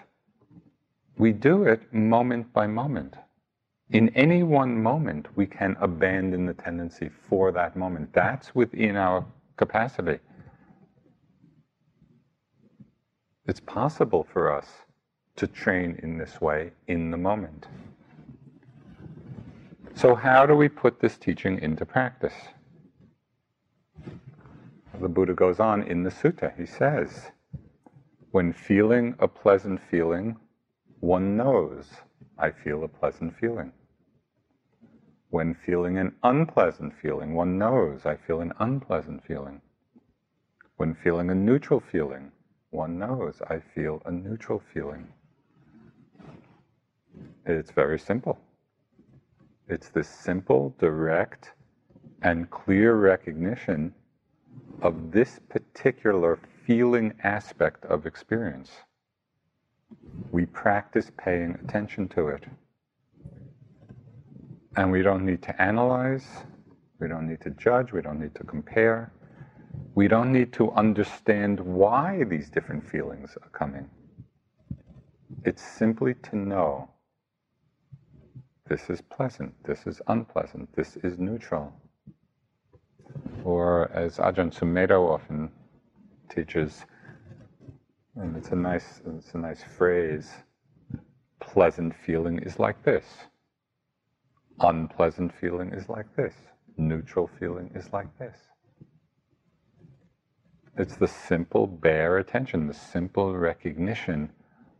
we 1.17 1.31
do 1.31 1.63
it 1.63 1.93
moment 1.93 2.51
by 2.53 2.67
moment 2.67 3.15
in 3.93 4.09
any 4.15 4.41
one 4.41 4.81
moment, 4.81 5.27
we 5.35 5.45
can 5.45 5.77
abandon 5.79 6.47
the 6.47 6.55
tendency 6.55 7.09
for 7.29 7.51
that 7.51 7.75
moment. 7.75 8.11
That's 8.11 8.55
within 8.55 8.95
our 8.95 9.23
capacity. 9.55 10.17
It's 13.45 13.59
possible 13.59 14.27
for 14.33 14.51
us 14.51 14.67
to 15.35 15.45
train 15.45 15.99
in 16.01 16.17
this 16.17 16.41
way 16.41 16.71
in 16.87 17.11
the 17.11 17.17
moment. 17.17 17.67
So, 19.93 20.15
how 20.15 20.47
do 20.47 20.55
we 20.55 20.69
put 20.69 20.99
this 20.99 21.17
teaching 21.17 21.59
into 21.59 21.85
practice? 21.85 22.33
The 24.99 25.07
Buddha 25.07 25.35
goes 25.35 25.59
on 25.59 25.83
in 25.83 26.01
the 26.01 26.09
sutta. 26.09 26.57
He 26.57 26.65
says, 26.65 27.29
When 28.31 28.53
feeling 28.53 29.13
a 29.19 29.27
pleasant 29.27 29.79
feeling, 29.91 30.37
one 30.99 31.37
knows 31.37 31.85
I 32.39 32.49
feel 32.49 32.83
a 32.83 32.87
pleasant 32.87 33.37
feeling. 33.37 33.71
When 35.33 35.55
feeling 35.55 35.97
an 35.97 36.15
unpleasant 36.21 36.93
feeling, 37.01 37.33
one 37.33 37.57
knows 37.57 38.05
I 38.05 38.17
feel 38.17 38.41
an 38.41 38.53
unpleasant 38.59 39.25
feeling. 39.25 39.61
When 40.77 40.93
feeling 40.93 41.31
a 41.31 41.35
neutral 41.35 41.79
feeling, 41.79 42.31
one 42.69 42.99
knows 42.99 43.41
I 43.49 43.57
feel 43.59 44.03
a 44.05 44.11
neutral 44.11 44.61
feeling. 44.73 45.11
It's 47.47 47.71
very 47.71 47.97
simple. 47.97 48.39
It's 49.67 49.89
this 49.89 50.07
simple, 50.07 50.75
direct, 50.77 51.53
and 52.21 52.51
clear 52.51 52.93
recognition 52.93 53.95
of 54.83 55.11
this 55.11 55.39
particular 55.49 56.37
feeling 56.67 57.11
aspect 57.23 57.85
of 57.85 58.05
experience. 58.05 58.71
we 60.31 60.45
practice 60.45 61.11
paying 61.17 61.51
attention 61.63 62.07
to 62.09 62.27
it. 62.27 62.45
And 64.75 64.91
we 64.91 65.03
don't 65.03 65.25
need 65.25 65.41
to 65.43 65.61
analyze, 65.61 66.25
we 66.99 67.07
don't 67.07 67.27
need 67.27 67.41
to 67.41 67.51
judge, 67.51 67.91
we 67.91 68.01
don't 68.01 68.19
need 68.19 68.33
to 68.35 68.43
compare. 68.43 69.13
We 69.95 70.07
don't 70.07 70.31
need 70.31 70.53
to 70.53 70.71
understand 70.71 71.59
why 71.59 72.23
these 72.23 72.49
different 72.49 72.87
feelings 72.89 73.37
are 73.41 73.49
coming. 73.49 73.89
It's 75.45 75.61
simply 75.61 76.15
to 76.29 76.35
know 76.35 76.89
this 78.67 78.89
is 78.89 79.01
pleasant, 79.01 79.53
this 79.63 79.85
is 79.85 80.01
unpleasant, 80.07 80.73
this 80.75 80.95
is 80.97 81.19
neutral. 81.19 81.73
Or 83.43 83.91
as 83.91 84.17
Ajahn 84.17 84.51
Sumedho 84.51 85.13
often 85.13 85.51
teaches, 86.29 86.85
and 88.15 88.35
it's 88.37 88.49
a 88.49 88.55
nice, 88.55 89.01
it's 89.17 89.33
a 89.33 89.37
nice 89.37 89.63
phrase, 89.63 90.31
pleasant 91.39 91.93
feeling 92.05 92.39
is 92.39 92.57
like 92.57 92.81
this. 92.83 93.05
Unpleasant 94.59 95.33
feeling 95.39 95.71
is 95.73 95.89
like 95.89 96.15
this. 96.15 96.33
Neutral 96.77 97.29
feeling 97.39 97.69
is 97.75 97.91
like 97.91 98.07
this. 98.17 98.37
It's 100.77 100.95
the 100.95 101.07
simple 101.07 101.67
bare 101.67 102.17
attention, 102.17 102.67
the 102.67 102.73
simple 102.73 103.35
recognition 103.35 104.31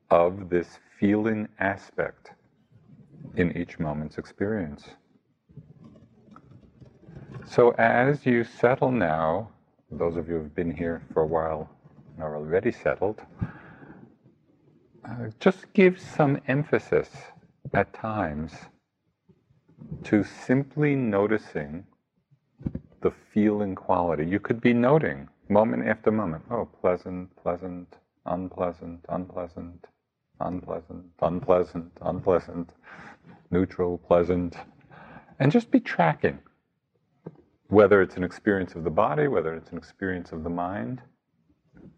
of 0.09 0.49
this 0.49 0.79
feeling 0.99 1.47
aspect 1.59 2.31
in 3.35 3.55
each 3.57 3.79
moment's 3.79 4.17
experience. 4.17 4.89
So, 7.45 7.71
as 7.71 8.25
you 8.25 8.43
settle 8.43 8.91
now, 8.91 9.49
those 9.91 10.15
of 10.15 10.27
you 10.27 10.35
who've 10.35 10.55
been 10.55 10.75
here 10.75 11.03
for 11.13 11.23
a 11.23 11.27
while 11.27 11.69
and 12.15 12.23
are 12.23 12.35
already 12.37 12.71
settled, 12.71 13.21
uh, 15.05 15.27
just 15.39 15.71
give 15.73 15.99
some 15.99 16.39
emphasis 16.47 17.09
at 17.73 17.93
times 17.93 18.53
to 20.05 20.23
simply 20.23 20.95
noticing 20.95 21.85
the 23.01 23.11
feeling 23.33 23.75
quality. 23.75 24.25
You 24.25 24.39
could 24.39 24.61
be 24.61 24.73
noting 24.73 25.27
moment 25.49 25.87
after 25.87 26.11
moment 26.11 26.43
oh, 26.49 26.65
pleasant, 26.81 27.35
pleasant, 27.35 27.95
unpleasant, 28.25 29.05
unpleasant, 29.09 29.85
unpleasant, 30.39 31.05
unpleasant, 31.21 31.91
unpleasant, 32.01 32.69
neutral, 33.51 33.97
pleasant, 33.97 34.55
and 35.39 35.51
just 35.51 35.71
be 35.71 35.79
tracking 35.79 36.39
whether 37.67 38.01
it's 38.01 38.17
an 38.17 38.23
experience 38.23 38.75
of 38.75 38.83
the 38.83 38.89
body, 38.89 39.27
whether 39.27 39.55
it's 39.55 39.71
an 39.71 39.77
experience 39.77 40.31
of 40.31 40.43
the 40.43 40.49
mind. 40.49 41.01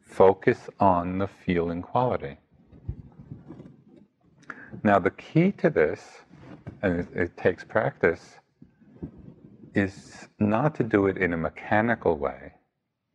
Focus 0.02 0.70
on 0.80 1.18
the 1.18 1.28
feeling 1.28 1.82
quality. 1.82 2.38
Now, 4.84 5.00
the 5.00 5.12
key 5.12 5.52
to 5.54 5.70
this, 5.70 6.02
and 6.86 7.00
it, 7.00 7.08
it 7.16 7.38
takes 7.38 7.64
practice, 7.64 8.38
is 9.74 10.28
not 10.40 10.76
to 10.76 10.84
do 10.84 11.08
it 11.08 11.18
in 11.18 11.34
a 11.34 11.38
mechanical 11.38 12.16
way. 12.16 12.54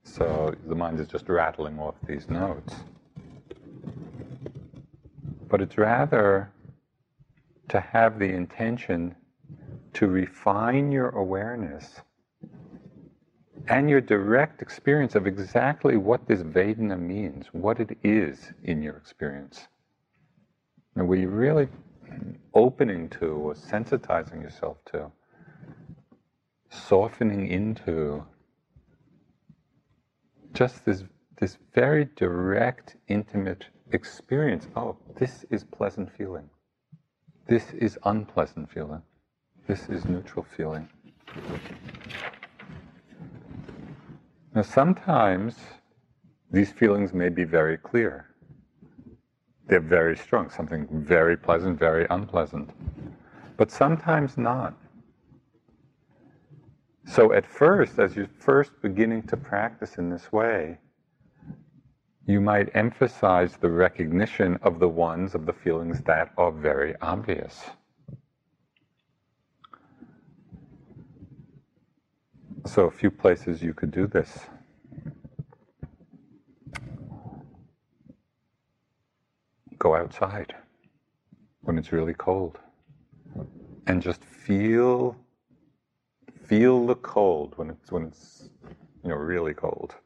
So 0.03 0.53
the 0.67 0.75
mind 0.75 0.99
is 0.99 1.07
just 1.07 1.29
rattling 1.29 1.79
off 1.79 1.95
these 2.05 2.29
notes. 2.29 2.75
But 5.49 5.61
it's 5.61 5.79
rather 5.79 6.51
to 7.69 7.81
have 7.81 8.19
the 8.19 8.27
intention 8.27 9.15
to 9.93 10.09
refine 10.09 10.91
your 10.91 11.11
awareness 11.11 12.01
and 13.69 13.89
your 13.89 14.01
direct 14.01 14.63
experience 14.63 15.15
of 15.15 15.29
exactly 15.29 15.97
what 15.97 16.27
this 16.27 16.43
Vedana 16.43 16.99
means, 16.99 17.47
what 17.53 17.79
it 17.79 17.97
is 18.03 18.53
in 18.65 18.83
your 18.83 18.97
experience. 18.97 19.69
And 20.97 21.07
were 21.07 21.15
you 21.15 21.29
really 21.29 21.69
opening 22.61 23.09
to 23.09 23.27
or 23.27 23.55
sensitizing 23.55 24.43
yourself 24.43 24.77
to, 24.85 25.11
softening 26.69 27.49
into 27.49 28.23
just 30.53 30.85
this, 30.85 31.05
this 31.41 31.57
very 31.75 32.07
direct, 32.17 32.97
intimate 33.09 33.65
experience. 33.93 34.69
Oh, 34.77 34.97
this 35.19 35.45
is 35.51 35.65
pleasant 35.65 36.11
feeling. 36.17 36.51
This 37.49 37.73
is 37.73 37.99
unpleasant 38.05 38.71
feeling. 38.71 39.03
This 39.67 39.89
is 39.89 40.05
neutral 40.05 40.47
feeling. 40.57 40.89
Now, 44.55 44.63
sometimes 44.63 45.57
these 46.51 46.73
feelings 46.73 47.15
may 47.15 47.31
be 47.31 47.45
very 47.45 47.79
clear. 47.79 48.30
They're 49.71 49.79
very 49.79 50.17
strong, 50.17 50.51
something 50.51 50.89
very 50.91 51.37
pleasant, 51.37 51.79
very 51.79 52.05
unpleasant. 52.11 52.71
But 53.57 53.71
sometimes 53.71 54.37
not. 54.37 54.75
So, 57.07 57.33
at 57.33 57.47
first, 57.47 58.01
as 58.01 58.17
you're 58.17 58.27
first 58.41 58.73
beginning 58.83 59.23
to 59.29 59.37
practice 59.37 59.97
in 59.97 60.11
this 60.11 60.33
way, 60.33 60.79
you 62.27 62.41
might 62.41 62.75
emphasize 62.75 63.57
the 63.59 63.71
recognition 63.71 64.59
of 64.63 64.81
the 64.81 64.89
ones 64.89 65.37
of 65.37 65.47
the 65.47 65.53
feelings 65.53 66.01
that 66.01 66.33
are 66.37 66.51
very 66.51 66.97
obvious. 67.01 67.71
So, 72.67 72.87
a 72.87 72.91
few 72.91 73.13
places 73.13 73.63
you 73.63 73.73
could 73.73 73.93
do 73.93 74.09
this. 74.09 74.47
Go 79.81 79.97
outside 79.97 80.55
when 81.63 81.77
it's 81.77 81.91
really 81.91 82.15
cold 82.15 82.61
and 83.89 84.01
just 84.01 84.25
feel 84.25 85.17
feel 86.45 86.87
the 86.87 86.95
cold 86.95 87.55
when 87.57 87.71
it's 87.71 87.91
when 87.91 88.05
it's 88.05 88.51
you 89.03 89.11
know 89.11 89.17
really 89.17 89.55
cold 89.55 89.97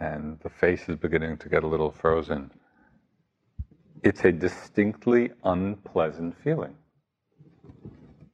and 0.00 0.40
the 0.40 0.50
face 0.50 0.88
is 0.88 0.96
beginning 0.96 1.36
to 1.36 1.48
get 1.48 1.62
a 1.62 1.66
little 1.66 1.92
frozen. 1.92 2.50
It's 4.02 4.24
a 4.24 4.32
distinctly 4.32 5.30
unpleasant 5.44 6.34
feeling. 6.42 6.74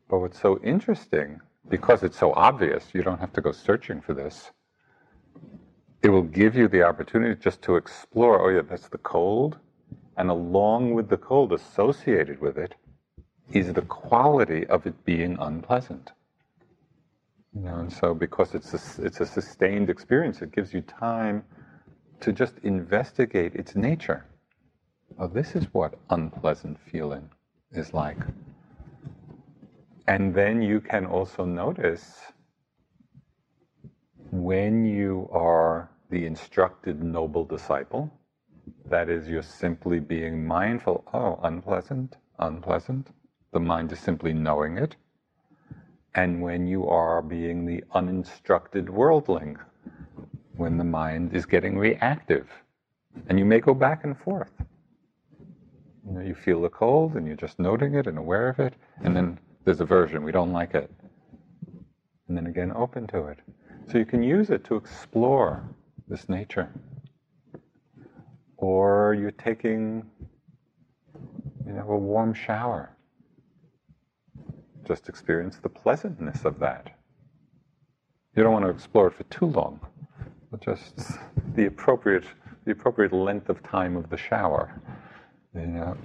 But 0.09 0.20
what's 0.20 0.40
so 0.40 0.61
interesting 0.62 1.40
because 1.68 2.05
it's 2.05 2.18
so 2.18 2.33
obvious, 2.35 2.85
you 2.94 3.03
don't 3.03 3.18
have 3.18 3.33
to 3.33 3.40
go 3.40 3.51
searching 3.51 4.01
for 4.01 4.14
this. 4.14 4.53
It 6.03 6.11
will 6.11 6.22
give 6.22 6.55
you 6.55 6.68
the 6.68 6.83
opportunity 6.85 7.35
just 7.40 7.61
to 7.62 7.77
explore 7.77 8.40
oh, 8.40 8.55
yeah, 8.55 8.62
that's 8.62 8.88
the 8.88 8.99
cold. 8.99 9.59
And 10.17 10.31
along 10.31 10.95
with 10.95 11.09
the 11.09 11.17
cold 11.17 11.53
associated 11.53 12.41
with 12.41 12.57
it 12.57 12.75
is 13.53 13.73
the 13.73 13.83
quality 13.83 14.67
of 14.67 14.87
it 14.87 15.05
being 15.05 15.37
unpleasant. 15.39 16.13
You 17.55 17.63
know, 17.63 17.77
and 17.77 17.93
so 17.93 18.15
because 18.15 18.55
it's 18.55 18.75
a, 18.75 19.05
it's 19.05 19.21
a 19.21 19.27
sustained 19.27 19.89
experience, 19.89 20.43
it 20.43 20.53
gives 20.53 20.75
you 20.75 20.83
time 20.83 21.45
to 22.21 22.33
just 22.33 22.59
investigate 22.63 23.55
its 23.55 23.77
nature. 23.77 24.27
Oh, 25.19 25.27
this 25.27 25.55
is 25.55 25.65
what 25.73 25.95
unpleasant 26.11 26.79
feeling 26.79 27.31
is 27.73 27.95
like. 27.95 28.19
And 30.07 30.35
then 30.35 30.63
you 30.63 30.81
can 30.81 31.07
also 31.07 31.45
notice 31.45 32.21
when 34.31 34.85
you 34.85 35.29
are 35.33 35.91
the 36.11 36.27
instructed 36.27 37.03
noble 37.03 37.45
disciple, 37.45 38.11
that 38.88 39.09
is, 39.09 39.29
you're 39.29 39.42
simply 39.42 40.01
being 40.01 40.46
mindful, 40.46 41.05
oh, 41.12 41.38
unpleasant, 41.42 42.16
unpleasant. 42.38 43.09
The 43.53 43.61
mind 43.61 43.92
is 43.92 43.99
simply 43.99 44.33
knowing 44.33 44.79
it. 44.79 44.96
And 46.14 46.40
when 46.40 46.66
you 46.66 46.88
are 46.88 47.20
being 47.20 47.66
the 47.66 47.85
uninstructed 47.92 48.88
worldling, 48.88 49.59
when 50.57 50.79
the 50.79 50.85
mind 50.85 51.35
is 51.35 51.44
getting 51.46 51.77
reactive, 51.77 52.49
and 53.28 53.39
you 53.39 53.45
may 53.45 53.61
go 53.61 53.74
back 53.74 54.05
and 54.05 54.18
forth. 54.18 54.53
You 56.07 56.12
know, 56.12 56.20
you 56.20 56.34
feel 56.34 56.62
the 56.62 56.68
cold 56.68 57.14
and 57.14 57.26
you're 57.26 57.37
just 57.37 57.59
noting 57.59 57.95
it 57.95 58.07
and 58.07 58.18
aware 58.18 58.49
of 58.49 58.61
it, 58.61 58.74
and 59.03 59.14
then 59.16 59.39
there's 59.64 59.80
aversion, 59.80 60.22
we 60.22 60.32
don't 60.32 60.53
like 60.53 60.74
it. 60.74 60.91
And 62.28 62.37
then 62.37 62.47
again, 62.47 62.72
open 62.74 63.07
to 63.09 63.26
it. 63.26 63.39
So 63.91 63.99
you 63.99 64.05
can 64.05 64.22
use 64.22 64.51
it 64.51 64.64
to 64.64 64.76
explore 64.76 65.62
this 66.09 66.28
nature. 66.28 66.68
Or 68.57 69.15
you're 69.15 69.31
taking, 69.31 70.05
you 71.67 71.73
know, 71.73 71.91
a 71.91 71.97
warm 71.97 72.33
shower. 72.35 72.97
Just 74.87 75.09
experience 75.09 75.59
the 75.59 75.69
pleasantness 75.69 76.45
of 76.45 76.59
that. 76.61 76.97
You 78.35 78.43
don't 78.43 78.53
want 78.53 78.65
to 78.65 78.71
explore 78.71 79.09
it 79.09 79.15
for 79.15 79.25
too 79.25 79.47
long, 79.47 79.81
but 80.51 80.61
just 80.61 81.19
the 81.55 81.67
appropriate, 81.67 82.25
the 82.65 82.73
appropriate 82.73 83.13
length 83.13 83.49
of 83.49 83.63
time 83.63 83.97
of 83.97 84.11
the 84.11 84.17
shower. 84.17 84.81
You 85.55 85.67
know? 85.67 85.97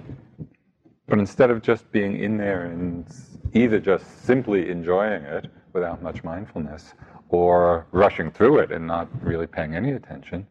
But 1.08 1.18
instead 1.18 1.50
of 1.50 1.62
just 1.62 1.90
being 1.92 2.18
in 2.18 2.38
there 2.38 2.64
and 2.66 3.06
either 3.52 3.78
just 3.78 4.24
simply 4.24 4.70
enjoying 4.70 5.22
it 5.24 5.50
without 5.72 6.02
much 6.02 6.24
mindfulness 6.24 6.94
or 7.28 7.86
rushing 7.92 8.30
through 8.30 8.60
it 8.60 8.72
and 8.72 8.86
not 8.86 9.08
really 9.22 9.46
paying 9.46 9.76
any 9.76 9.92
attention, 9.92 10.46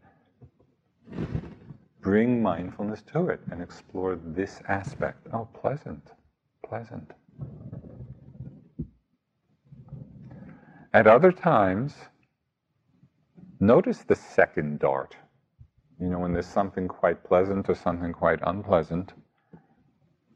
bring 2.01 2.41
mindfulness 2.41 3.01
to 3.13 3.27
it 3.27 3.39
and 3.51 3.61
explore 3.61 4.15
this 4.15 4.61
aspect. 4.67 5.27
Oh, 5.33 5.47
pleasant, 5.53 6.11
pleasant. 6.67 7.11
At 10.93 11.07
other 11.07 11.31
times, 11.31 11.95
notice 13.59 13.99
the 13.99 14.15
second 14.15 14.79
dart. 14.79 15.15
You 15.99 16.09
know, 16.09 16.19
when 16.19 16.33
there's 16.33 16.47
something 16.47 16.87
quite 16.87 17.23
pleasant 17.23 17.69
or 17.69 17.75
something 17.75 18.11
quite 18.11 18.39
unpleasant, 18.43 19.13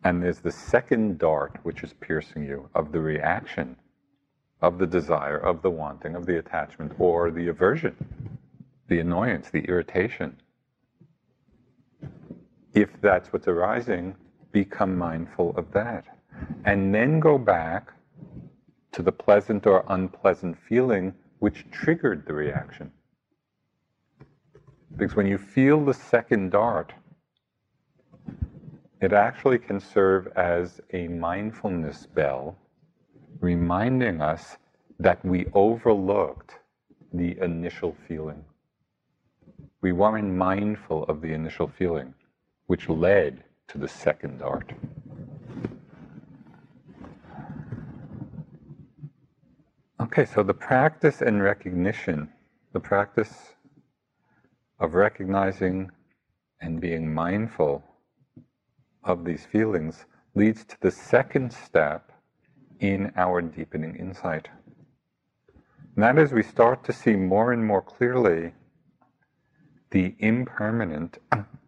and 0.04 0.22
there's 0.22 0.40
the 0.40 0.52
second 0.52 1.18
dart 1.18 1.58
which 1.64 1.84
is 1.84 1.94
piercing 1.94 2.46
you 2.46 2.70
of 2.76 2.92
the 2.92 3.00
reaction, 3.00 3.76
of 4.62 4.78
the 4.78 4.86
desire, 4.86 5.38
of 5.38 5.64
the 5.64 5.72
wanting, 5.72 6.16
of 6.16 6.28
the 6.28 6.38
attachment, 6.38 6.94
or 7.00 7.32
the 7.32 7.48
aversion, 7.48 7.96
the 8.88 9.00
annoyance, 9.00 9.50
the 9.50 9.62
irritation. 9.62 10.38
If 12.76 12.90
that's 13.02 13.34
what's 13.34 13.48
arising, 13.48 14.16
become 14.52 14.98
mindful 14.98 15.56
of 15.58 15.72
that. 15.74 16.06
And 16.66 16.94
then 16.94 17.22
go 17.22 17.38
back 17.38 17.94
to 18.92 19.02
the 19.02 19.14
pleasant 19.14 19.68
or 19.68 19.86
unpleasant 19.90 20.58
feeling 20.70 21.14
which 21.40 21.66
triggered 21.72 22.26
the 22.28 22.34
reaction. 22.34 22.92
Because 24.98 25.16
when 25.16 25.28
you 25.28 25.38
feel 25.38 25.86
the 25.86 25.94
second 25.94 26.52
dart, 26.52 26.94
it 29.02 29.14
actually 29.14 29.60
can 29.60 29.80
serve 29.80 30.28
as 30.36 30.82
a 30.94 31.08
mindfulness 31.10 32.08
bell, 32.08 32.58
reminding 33.42 34.22
us 34.22 34.58
that 35.00 35.24
we 35.26 35.48
overlooked 35.54 36.60
the 37.14 37.38
initial 37.42 37.96
feeling. 38.08 38.44
We 39.82 39.94
weren't 39.94 40.34
mindful 40.34 41.04
of 41.06 41.22
the 41.22 41.34
initial 41.34 41.70
feeling, 41.70 42.15
which 42.68 42.90
led 42.90 43.44
to 43.68 43.78
the 43.78 43.88
second 43.88 44.40
dart. 44.40 44.74
Okay, 50.02 50.26
so 50.26 50.44
the 50.44 50.54
practice 50.54 51.22
and 51.22 51.42
recognition, 51.42 52.30
the 52.74 52.80
practice 52.80 53.54
of 54.80 54.94
recognizing 54.94 55.90
and 56.62 56.82
being 56.82 57.14
mindful 57.14 57.84
of 59.04 59.24
these 59.24 59.46
feelings 59.46 60.06
leads 60.34 60.66
to 60.66 60.76
the 60.82 60.92
second 60.92 61.52
step 61.52 62.12
in 62.80 63.12
our 63.16 63.42
deepening 63.42 63.96
insight. 63.96 64.50
And 65.96 66.04
that 66.04 66.18
is, 66.18 66.34
we 66.34 66.44
start 66.44 66.84
to 66.86 66.94
see 66.94 67.16
more 67.16 67.54
and 67.54 67.66
more 67.66 67.82
clearly 67.82 68.54
the 69.92 70.16
impermanent 70.20 71.20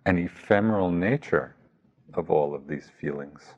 and 0.08 0.18
ephemeral 0.18 0.89
nature 0.89 1.53
of 2.14 2.32
all 2.32 2.55
of 2.55 2.66
these 2.66 2.89
feelings. 3.01 3.55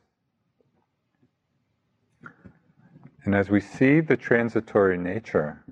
And 3.23 3.35
as 3.35 3.51
we 3.51 3.61
see 3.61 3.99
the 3.99 4.17
transitory 4.17 4.97
nature 4.97 5.63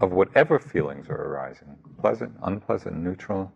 of 0.00 0.10
whatever 0.10 0.58
feelings 0.58 1.08
are 1.08 1.14
arising, 1.28 1.76
pleasant, 2.00 2.32
unpleasant, 2.42 2.96
neutral, 2.96 3.52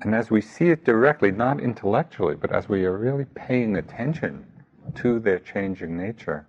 and 0.00 0.14
as 0.14 0.30
we 0.30 0.40
see 0.40 0.70
it 0.70 0.86
directly, 0.86 1.30
not 1.30 1.60
intellectually, 1.60 2.36
but 2.36 2.52
as 2.52 2.70
we 2.70 2.86
are 2.86 2.96
really 2.96 3.26
paying 3.34 3.76
attention 3.76 4.46
to 4.94 5.18
their 5.18 5.40
changing 5.40 5.94
nature, 5.94 6.46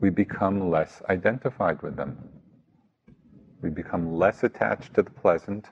we 0.00 0.10
become 0.10 0.70
less 0.70 1.02
identified 1.08 1.80
with 1.82 1.94
them. 1.94 2.27
We 3.60 3.70
become 3.70 4.14
less 4.14 4.44
attached 4.44 4.94
to 4.94 5.02
the 5.02 5.10
pleasant, 5.10 5.66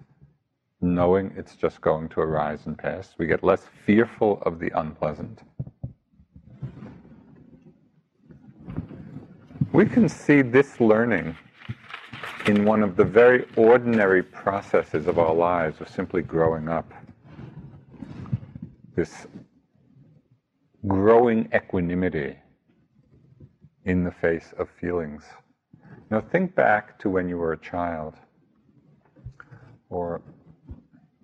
knowing 0.81 1.33
it's 1.37 1.55
just 1.55 1.81
going 1.81 2.09
to 2.11 2.21
arise 2.21 2.67
and 2.67 2.77
pass. 2.77 3.15
We 3.17 3.27
get 3.27 3.45
less 3.45 3.63
fearful 3.85 4.43
of 4.43 4.59
the 4.59 4.71
unpleasant. 4.75 5.43
We 9.73 9.87
can 9.87 10.09
see 10.09 10.43
this 10.43 10.81
learning 10.81 11.37
in 12.47 12.65
one 12.65 12.83
of 12.83 12.97
the 12.97 13.05
very 13.05 13.47
ordinary 13.57 14.23
processes 14.23 15.07
of 15.07 15.19
our 15.19 15.35
lives 15.35 15.81
of 15.81 15.89
simply 15.89 16.23
growing 16.23 16.69
up. 16.69 16.93
This 18.95 19.27
growing 20.87 21.49
equanimity 21.55 22.37
in 23.85 24.05
the 24.05 24.11
face 24.11 24.55
of 24.59 24.69
feelings. 24.81 25.25
Now, 26.11 26.21
think 26.21 26.55
back 26.55 26.99
to 27.01 27.11
when 27.11 27.29
you 27.29 27.37
were 27.37 27.53
a 27.53 27.59
child, 27.59 28.15
or 29.91 30.23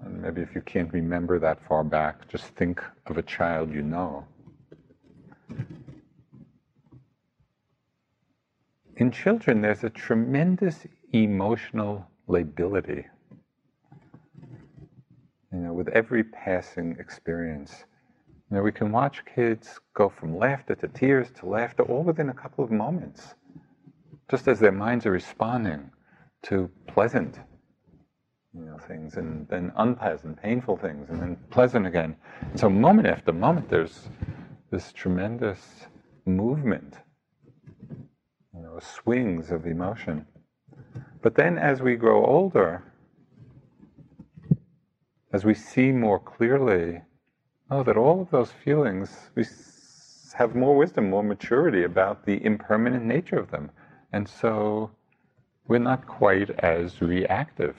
maybe 0.04 0.40
if 0.40 0.54
you 0.54 0.60
can't 0.62 0.92
remember 0.92 1.38
that 1.38 1.64
far 1.68 1.84
back, 1.84 2.28
just 2.28 2.46
think 2.56 2.82
of 3.06 3.16
a 3.16 3.22
child 3.22 3.72
you 3.72 3.82
know. 3.82 4.26
In 8.96 9.10
children, 9.10 9.62
there's 9.62 9.84
a 9.84 9.90
tremendous 9.90 10.86
emotional 11.12 12.06
lability. 12.26 13.06
You 15.52 15.58
know, 15.58 15.72
with 15.72 15.88
every 15.88 16.24
passing 16.24 16.96
experience, 16.98 17.84
you 18.50 18.56
know, 18.56 18.62
we 18.62 18.72
can 18.72 18.90
watch 18.90 19.24
kids 19.24 19.80
go 19.94 20.08
from 20.08 20.36
laughter 20.36 20.74
to 20.74 20.88
tears 20.88 21.30
to 21.38 21.46
laughter 21.46 21.84
all 21.84 22.02
within 22.02 22.30
a 22.30 22.34
couple 22.34 22.64
of 22.64 22.70
moments, 22.70 23.34
just 24.32 24.48
as 24.48 24.58
their 24.58 24.72
minds 24.72 25.04
are 25.04 25.10
responding 25.10 25.90
to 26.42 26.70
pleasant, 26.86 27.38
you 28.54 28.64
know, 28.64 28.78
things, 28.88 29.16
and 29.16 29.46
then 29.48 29.70
unpleasant, 29.76 30.40
painful 30.42 30.74
things, 30.74 31.10
and 31.10 31.20
then 31.20 31.36
pleasant 31.50 31.86
again. 31.86 32.16
So 32.54 32.70
moment 32.70 33.08
after 33.08 33.30
moment, 33.30 33.68
there's 33.68 34.08
this 34.70 34.90
tremendous 34.90 35.60
movement, 36.24 36.94
you 38.54 38.62
know, 38.62 38.78
swings 38.80 39.50
of 39.50 39.66
emotion. 39.66 40.24
But 41.20 41.34
then 41.34 41.58
as 41.58 41.82
we 41.82 41.94
grow 41.96 42.24
older, 42.24 42.90
as 45.34 45.44
we 45.44 45.52
see 45.52 45.92
more 45.92 46.18
clearly, 46.18 47.02
oh, 47.70 47.82
that 47.82 47.98
all 47.98 48.22
of 48.22 48.30
those 48.30 48.50
feelings, 48.50 49.28
we 49.34 49.44
have 50.38 50.54
more 50.54 50.74
wisdom, 50.74 51.10
more 51.10 51.22
maturity 51.22 51.82
about 51.82 52.24
the 52.24 52.42
impermanent 52.42 53.04
nature 53.04 53.36
of 53.38 53.50
them. 53.50 53.70
And 54.12 54.28
so 54.28 54.90
we're 55.66 55.78
not 55.78 56.06
quite 56.06 56.50
as 56.60 57.00
reactive. 57.00 57.76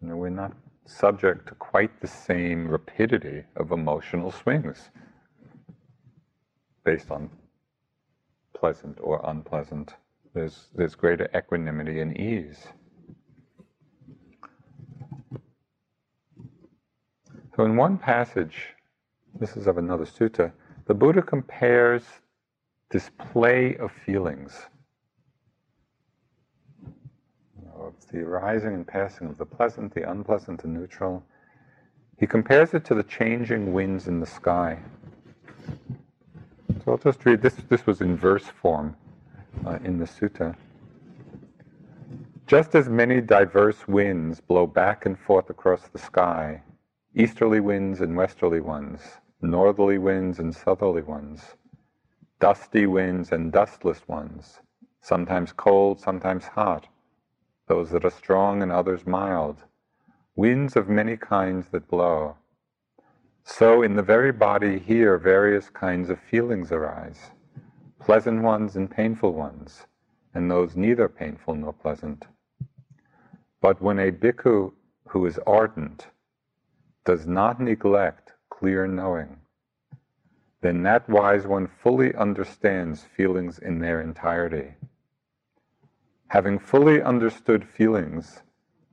You 0.00 0.08
know, 0.08 0.16
we're 0.16 0.28
not 0.30 0.52
subject 0.86 1.48
to 1.48 1.54
quite 1.54 2.00
the 2.00 2.06
same 2.06 2.68
rapidity 2.68 3.44
of 3.56 3.72
emotional 3.72 4.30
swings 4.30 4.90
based 6.84 7.10
on 7.10 7.30
pleasant 8.54 8.98
or 9.00 9.20
unpleasant 9.24 9.94
there's, 10.34 10.66
there's 10.74 10.94
greater 10.96 11.28
equanimity 11.34 12.00
and 12.00 12.18
ease. 12.18 12.66
So, 17.56 17.64
in 17.64 17.76
one 17.76 17.98
passage, 17.98 18.74
this 19.38 19.56
is 19.56 19.68
of 19.68 19.78
another 19.78 20.04
sutta, 20.04 20.50
the 20.86 20.94
Buddha 20.94 21.22
compares 21.22 22.02
this 22.90 23.10
play 23.32 23.76
of 23.76 23.92
feelings. 23.92 24.66
Of 27.74 27.94
the 28.10 28.20
arising 28.20 28.74
and 28.74 28.86
passing 28.86 29.28
of 29.28 29.38
the 29.38 29.46
pleasant, 29.46 29.94
the 29.94 30.08
unpleasant, 30.08 30.62
the 30.62 30.68
neutral. 30.68 31.24
He 32.18 32.26
compares 32.26 32.74
it 32.74 32.84
to 32.86 32.94
the 32.94 33.02
changing 33.02 33.72
winds 33.72 34.08
in 34.08 34.20
the 34.20 34.26
sky. 34.26 34.78
So 36.84 36.92
I'll 36.92 36.98
just 36.98 37.24
read 37.24 37.42
this. 37.42 37.54
This 37.68 37.86
was 37.86 38.00
in 38.00 38.16
verse 38.16 38.46
form 38.46 38.96
uh, 39.66 39.78
in 39.84 39.98
the 39.98 40.04
sutta. 40.04 40.54
Just 42.46 42.74
as 42.74 42.88
many 42.88 43.20
diverse 43.20 43.88
winds 43.88 44.40
blow 44.40 44.66
back 44.66 45.06
and 45.06 45.18
forth 45.18 45.48
across 45.48 45.88
the 45.88 45.98
sky, 45.98 46.62
easterly 47.14 47.60
winds 47.60 48.02
and 48.02 48.16
westerly 48.16 48.60
ones, 48.60 49.00
northerly 49.40 49.96
winds 49.96 50.38
and 50.40 50.54
southerly 50.54 51.02
ones, 51.02 51.40
dusty 52.40 52.86
winds 52.86 53.32
and 53.32 53.52
dustless 53.52 54.06
ones, 54.08 54.60
sometimes 55.00 55.52
cold, 55.52 56.00
sometimes 56.00 56.44
hot, 56.44 56.88
those 57.68 57.90
that 57.90 58.04
are 58.04 58.10
strong 58.10 58.62
and 58.62 58.70
others 58.72 59.06
mild, 59.06 59.64
winds 60.36 60.76
of 60.76 60.88
many 60.88 61.16
kinds 61.16 61.68
that 61.68 61.88
blow. 61.88 62.36
So 63.44 63.82
in 63.82 63.94
the 63.96 64.02
very 64.02 64.32
body 64.32 64.78
here 64.78 65.18
various 65.18 65.70
kinds 65.70 66.10
of 66.10 66.18
feelings 66.18 66.72
arise 66.72 67.30
pleasant 68.00 68.42
ones 68.42 68.76
and 68.76 68.90
painful 68.90 69.32
ones, 69.32 69.86
and 70.34 70.50
those 70.50 70.76
neither 70.76 71.08
painful 71.08 71.54
nor 71.54 71.72
pleasant. 71.72 72.26
But 73.62 73.80
when 73.80 73.98
a 73.98 74.12
bhikkhu 74.12 74.72
who 75.08 75.24
is 75.24 75.38
ardent 75.46 76.08
does 77.06 77.26
not 77.26 77.60
neglect 77.60 78.32
clear 78.50 78.86
knowing, 78.86 79.38
then 80.64 80.82
that 80.82 81.06
wise 81.10 81.46
one 81.46 81.66
fully 81.66 82.14
understands 82.14 83.04
feelings 83.04 83.58
in 83.58 83.80
their 83.80 84.00
entirety. 84.00 84.72
Having 86.28 86.58
fully 86.58 87.02
understood 87.02 87.68
feelings, 87.68 88.40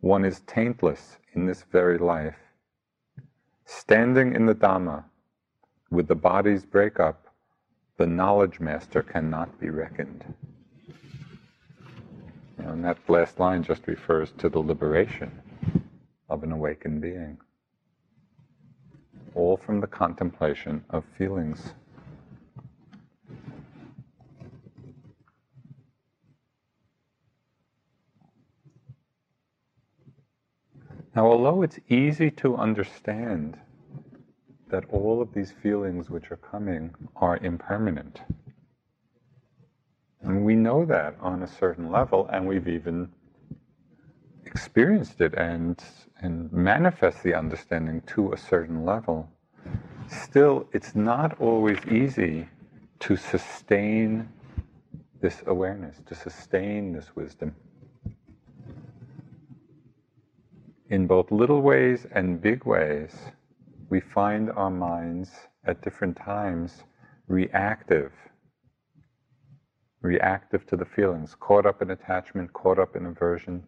one 0.02 0.26
is 0.26 0.42
taintless 0.42 1.18
in 1.34 1.46
this 1.46 1.64
very 1.72 1.98
life. 1.98 2.36
Standing 3.64 4.36
in 4.36 4.46
the 4.46 4.54
Dhamma, 4.54 5.06
with 5.90 6.10
the 6.10 6.16
body's 6.16 6.66
breakup, 6.66 7.34
the 7.96 8.06
knowledge 8.06 8.60
master 8.60 9.02
cannot 9.02 9.58
be 9.58 9.70
reckoned. 9.70 10.26
and 12.58 12.84
that 12.84 12.98
last 13.08 13.40
line 13.40 13.64
just 13.64 13.88
refers 13.88 14.34
to 14.34 14.50
the 14.50 14.60
liberation 14.60 15.32
of 16.30 16.44
an 16.44 16.52
awakened 16.52 17.00
being. 17.00 17.38
All 19.34 19.58
from 19.58 19.80
the 19.80 19.88
contemplation 19.88 20.84
of 20.90 21.06
feelings. 21.18 21.74
Now, 31.16 31.28
although 31.28 31.62
it's 31.62 31.80
easy 31.90 32.32
to 32.32 32.56
understand 32.56 33.58
that 34.70 34.86
all 34.90 35.22
of 35.22 35.34
these 35.34 35.52
feelings 35.52 36.10
which 36.10 36.32
are 36.32 36.38
coming 36.38 36.96
are 37.18 37.38
impermanent, 37.38 38.22
and 40.22 40.46
we 40.46 40.56
know 40.56 40.86
that 40.86 41.18
on 41.20 41.44
a 41.44 41.48
certain 41.48 41.92
level, 41.92 42.28
and 42.32 42.48
we've 42.48 42.70
even 42.70 43.10
experienced 44.46 45.20
it 45.20 45.34
and, 45.36 45.84
and 46.22 46.52
manifest 46.52 47.24
the 47.24 47.34
understanding 47.34 48.02
to 48.08 48.34
a 48.34 48.38
certain 48.38 48.86
level, 48.86 49.30
still, 50.08 50.68
it's 50.72 50.96
not 50.96 51.40
always 51.40 51.80
easy 51.88 52.48
to 53.00 53.16
sustain 53.16 54.30
this 55.22 55.44
awareness, 55.48 55.98
to 56.06 56.16
sustain 56.16 56.94
this 56.94 57.16
wisdom. 57.16 57.56
in 60.92 61.08
both 61.08 61.32
little 61.32 61.62
ways 61.62 62.06
and 62.12 62.42
big 62.42 62.66
ways, 62.66 63.16
we 63.90 64.02
find 64.02 64.52
our 64.52 64.70
minds 64.70 65.32
at 65.66 65.82
different 65.82 66.18
times 66.18 66.84
reactive, 67.30 68.12
reactive 70.02 70.66
to 70.68 70.76
the 70.76 70.84
feelings, 70.84 71.34
caught 71.40 71.66
up 71.66 71.82
in 71.82 71.92
attachment, 71.92 72.52
caught 72.52 72.78
up 72.78 72.98
in 72.98 73.06
aversion, 73.06 73.64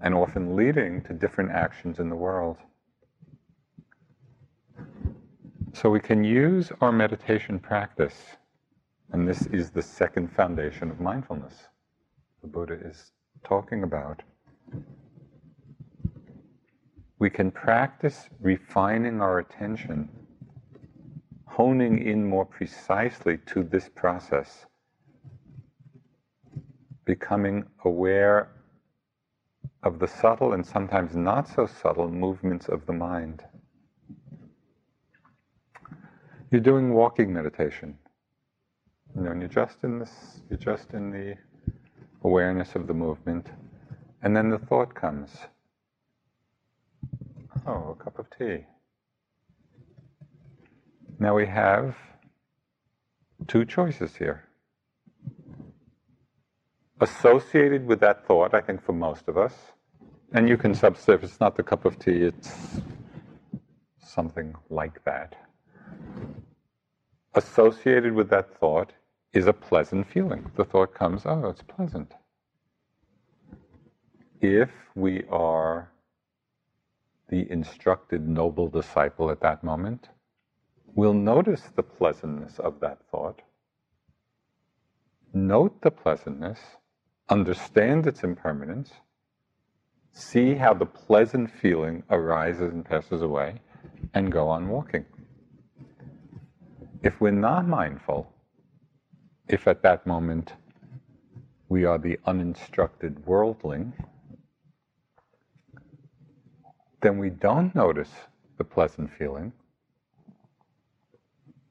and 0.00 0.14
often 0.14 0.56
leading 0.56 1.02
to 1.02 1.12
different 1.12 1.50
actions 1.50 1.98
in 1.98 2.08
the 2.08 2.16
world. 2.16 2.56
So 5.72 5.90
we 5.90 6.00
can 6.00 6.24
use 6.24 6.72
our 6.80 6.92
meditation 6.92 7.58
practice, 7.58 8.36
and 9.12 9.28
this 9.28 9.46
is 9.46 9.70
the 9.70 9.82
second 9.82 10.32
foundation 10.32 10.90
of 10.90 11.00
mindfulness 11.00 11.54
the 12.42 12.48
Buddha 12.48 12.74
is 12.74 13.12
talking 13.44 13.82
about 13.82 14.22
we 17.18 17.30
can 17.30 17.50
practice 17.50 18.28
refining 18.40 19.20
our 19.20 19.38
attention, 19.38 20.08
honing 21.46 22.06
in 22.06 22.24
more 22.24 22.44
precisely 22.44 23.38
to 23.46 23.62
this 23.62 23.88
process, 23.88 24.66
becoming 27.06 27.64
aware 27.84 28.50
of 29.86 30.00
the 30.00 30.08
subtle 30.08 30.52
and 30.52 30.66
sometimes 30.66 31.14
not 31.14 31.48
so 31.48 31.64
subtle 31.64 32.10
movements 32.10 32.68
of 32.68 32.84
the 32.86 32.92
mind. 32.92 33.44
You're 36.50 36.60
doing 36.60 36.92
walking 36.92 37.32
meditation. 37.32 37.96
You 39.14 39.22
know, 39.22 39.30
and 39.30 39.40
you're 39.40 39.48
just 39.48 39.84
in 39.84 40.00
this, 40.00 40.40
you're 40.50 40.58
just 40.58 40.92
in 40.92 41.12
the 41.12 41.36
awareness 42.24 42.74
of 42.74 42.88
the 42.88 42.94
movement, 42.94 43.46
and 44.22 44.36
then 44.36 44.50
the 44.50 44.58
thought 44.58 44.92
comes. 44.92 45.30
Oh, 47.64 47.96
a 47.98 48.04
cup 48.04 48.18
of 48.18 48.26
tea. 48.36 48.66
Now 51.20 51.36
we 51.36 51.46
have 51.46 51.96
two 53.46 53.64
choices 53.64 54.16
here. 54.16 54.42
Associated 57.00 57.86
with 57.86 58.00
that 58.00 58.26
thought, 58.26 58.52
I 58.52 58.60
think 58.60 58.84
for 58.84 58.92
most 58.92 59.28
of 59.28 59.38
us, 59.38 59.54
and 60.32 60.48
you 60.48 60.56
can 60.56 60.74
substitute, 60.74 61.24
it's 61.24 61.40
not 61.40 61.56
the 61.56 61.62
cup 61.62 61.84
of 61.84 61.98
tea, 61.98 62.22
it's 62.22 62.80
something 63.98 64.54
like 64.70 65.02
that. 65.04 65.36
Associated 67.34 68.12
with 68.12 68.30
that 68.30 68.58
thought 68.58 68.92
is 69.32 69.46
a 69.46 69.52
pleasant 69.52 70.10
feeling. 70.10 70.50
The 70.56 70.64
thought 70.64 70.94
comes, 70.94 71.22
oh, 71.26 71.46
it's 71.46 71.62
pleasant. 71.62 72.12
If 74.40 74.70
we 74.94 75.24
are 75.30 75.90
the 77.28 77.50
instructed 77.50 78.26
noble 78.28 78.68
disciple 78.68 79.30
at 79.30 79.40
that 79.40 79.62
moment 79.64 80.08
we'll 80.96 81.12
notice 81.14 81.62
the 81.76 81.82
pleasantness 81.82 82.58
of 82.58 82.80
that 82.80 82.98
thought, 83.10 83.42
note 85.32 85.80
the 85.82 85.90
pleasantness, 85.90 86.58
understand 87.28 88.06
its 88.06 88.24
impermanence, 88.24 88.90
see 90.16 90.54
how 90.54 90.72
the 90.72 90.86
pleasant 90.86 91.50
feeling 91.60 92.02
arises 92.08 92.72
and 92.72 92.84
passes 92.86 93.20
away, 93.20 93.60
and 94.14 94.32
go 94.32 94.48
on 94.48 94.66
walking. 94.66 95.04
If 97.02 97.20
we're 97.20 97.32
not 97.32 97.68
mindful, 97.68 98.32
if 99.46 99.68
at 99.68 99.82
that 99.82 100.06
moment 100.06 100.54
we 101.68 101.84
are 101.84 101.98
the 101.98 102.18
uninstructed 102.24 103.26
worldling, 103.26 103.92
then 107.02 107.18
we 107.18 107.28
don't 107.28 107.74
notice 107.74 108.12
the 108.56 108.64
pleasant 108.64 109.10
feeling. 109.18 109.52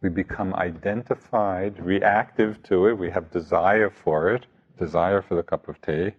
We 0.01 0.09
become 0.09 0.53
identified, 0.53 1.83
reactive 1.83 2.61
to 2.63 2.85
it. 2.89 2.93
We 2.93 3.09
have 3.09 3.31
desire 3.31 3.89
for 3.89 4.29
it, 4.35 4.45
desire 4.77 5.23
for 5.23 5.33
the 5.33 5.41
cup 5.41 5.67
of 5.67 5.81
tea, 5.81 6.11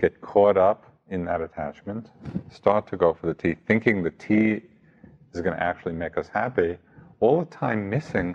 get 0.00 0.20
caught 0.20 0.56
up 0.56 0.92
in 1.08 1.24
that 1.24 1.40
attachment, 1.40 2.10
start 2.50 2.86
to 2.88 2.96
go 2.96 3.14
for 3.14 3.26
the 3.26 3.34
tea, 3.34 3.56
thinking 3.66 4.02
the 4.02 4.10
tea 4.10 4.60
is 5.32 5.40
going 5.40 5.56
to 5.56 5.62
actually 5.62 5.92
make 5.92 6.18
us 6.18 6.28
happy, 6.28 6.76
all 7.20 7.40
the 7.40 7.46
time 7.46 7.88
missing 7.88 8.34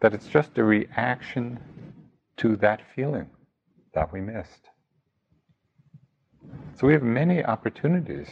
that 0.00 0.14
it's 0.14 0.26
just 0.26 0.58
a 0.58 0.64
reaction 0.64 1.58
to 2.36 2.56
that 2.56 2.80
feeling 2.94 3.28
that 3.94 4.12
we 4.12 4.20
missed. 4.20 4.68
So 6.76 6.86
we 6.86 6.92
have 6.92 7.02
many 7.02 7.44
opportunities 7.44 8.28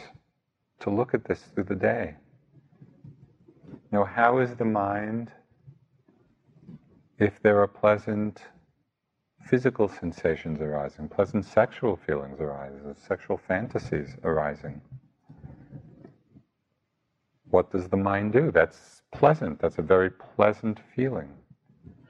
to 0.79 0.89
look 0.89 1.13
at 1.13 1.25
this 1.25 1.41
through 1.53 1.65
the 1.65 1.75
day. 1.75 2.15
You 3.91 3.99
know, 3.99 4.05
how 4.05 4.39
is 4.39 4.55
the 4.55 4.65
mind 4.65 5.31
if 7.19 7.41
there 7.41 7.59
are 7.61 7.67
pleasant 7.67 8.41
physical 9.49 9.87
sensations 9.87 10.61
arising, 10.61 11.07
pleasant 11.09 11.45
sexual 11.45 11.95
feelings 11.95 12.39
arising, 12.39 12.95
sexual 13.07 13.37
fantasies 13.37 14.15
arising? 14.23 14.81
What 17.49 17.71
does 17.71 17.87
the 17.87 17.97
mind 17.97 18.33
do? 18.33 18.51
That's 18.51 19.01
pleasant. 19.11 19.59
That's 19.59 19.79
a 19.79 19.81
very 19.81 20.11
pleasant 20.11 20.79
feeling. 20.95 21.29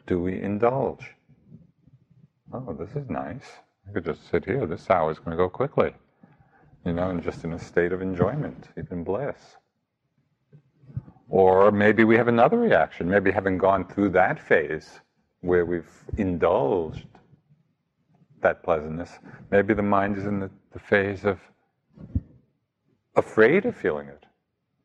Do 0.06 0.20
we 0.22 0.42
indulge? 0.42 1.16
Oh, 2.52 2.74
this 2.74 2.96
is 2.96 3.10
nice. 3.10 3.46
I 3.88 3.94
could 3.94 4.06
just 4.06 4.30
sit 4.30 4.44
here. 4.44 4.66
This 4.66 4.90
hour 4.90 5.12
is 5.12 5.20
going 5.20 5.32
to 5.32 5.38
go 5.38 5.50
quickly 5.50 5.94
you 6.86 6.94
know, 6.94 7.10
and 7.10 7.22
just 7.22 7.44
in 7.44 7.54
a 7.54 7.60
state 7.60 7.92
of 7.92 8.02
enjoyment, 8.02 8.68
even 8.78 9.04
bliss. 9.04 9.58
Or 11.28 11.72
maybe 11.72 12.04
we 12.04 12.16
have 12.16 12.28
another 12.28 12.58
reaction, 12.58 13.10
maybe 13.10 13.32
having 13.32 13.58
gone 13.58 13.86
through 13.86 14.10
that 14.10 14.40
phase 14.40 15.00
where 15.42 15.66
we've 15.66 15.92
indulged 16.18 17.08
that 18.42 18.64
pleasantness, 18.64 19.12
maybe 19.52 19.74
the 19.74 19.82
mind 19.82 20.18
is 20.18 20.26
in 20.26 20.40
the, 20.40 20.50
the 20.74 20.80
phase 20.80 21.26
of 21.26 21.40
afraid 23.16 23.66
of 23.66 23.76
feeling 23.76 24.08
it, 24.08 24.26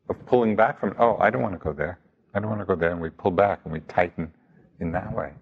of 0.09 0.26
pulling 0.26 0.57
back 0.57 0.80
from, 0.80 0.90
it. 0.90 0.96
oh, 0.98 1.16
I 1.18 1.30
don't 1.30 1.42
want 1.42 1.55
to 1.55 1.59
go 1.59 1.72
there. 1.72 1.98
I 2.34 2.40
don't 2.40 2.48
want 2.48 2.61
to 2.61 2.66
go 2.66 2.74
there. 2.74 2.90
And 2.90 3.00
we 3.00 3.11
pull 3.11 3.30
back 3.30 3.61
and 3.64 3.72
we 3.72 3.80
tighten 3.80 4.32
in 4.80 4.90
that 4.92 5.14
way. 5.14 5.32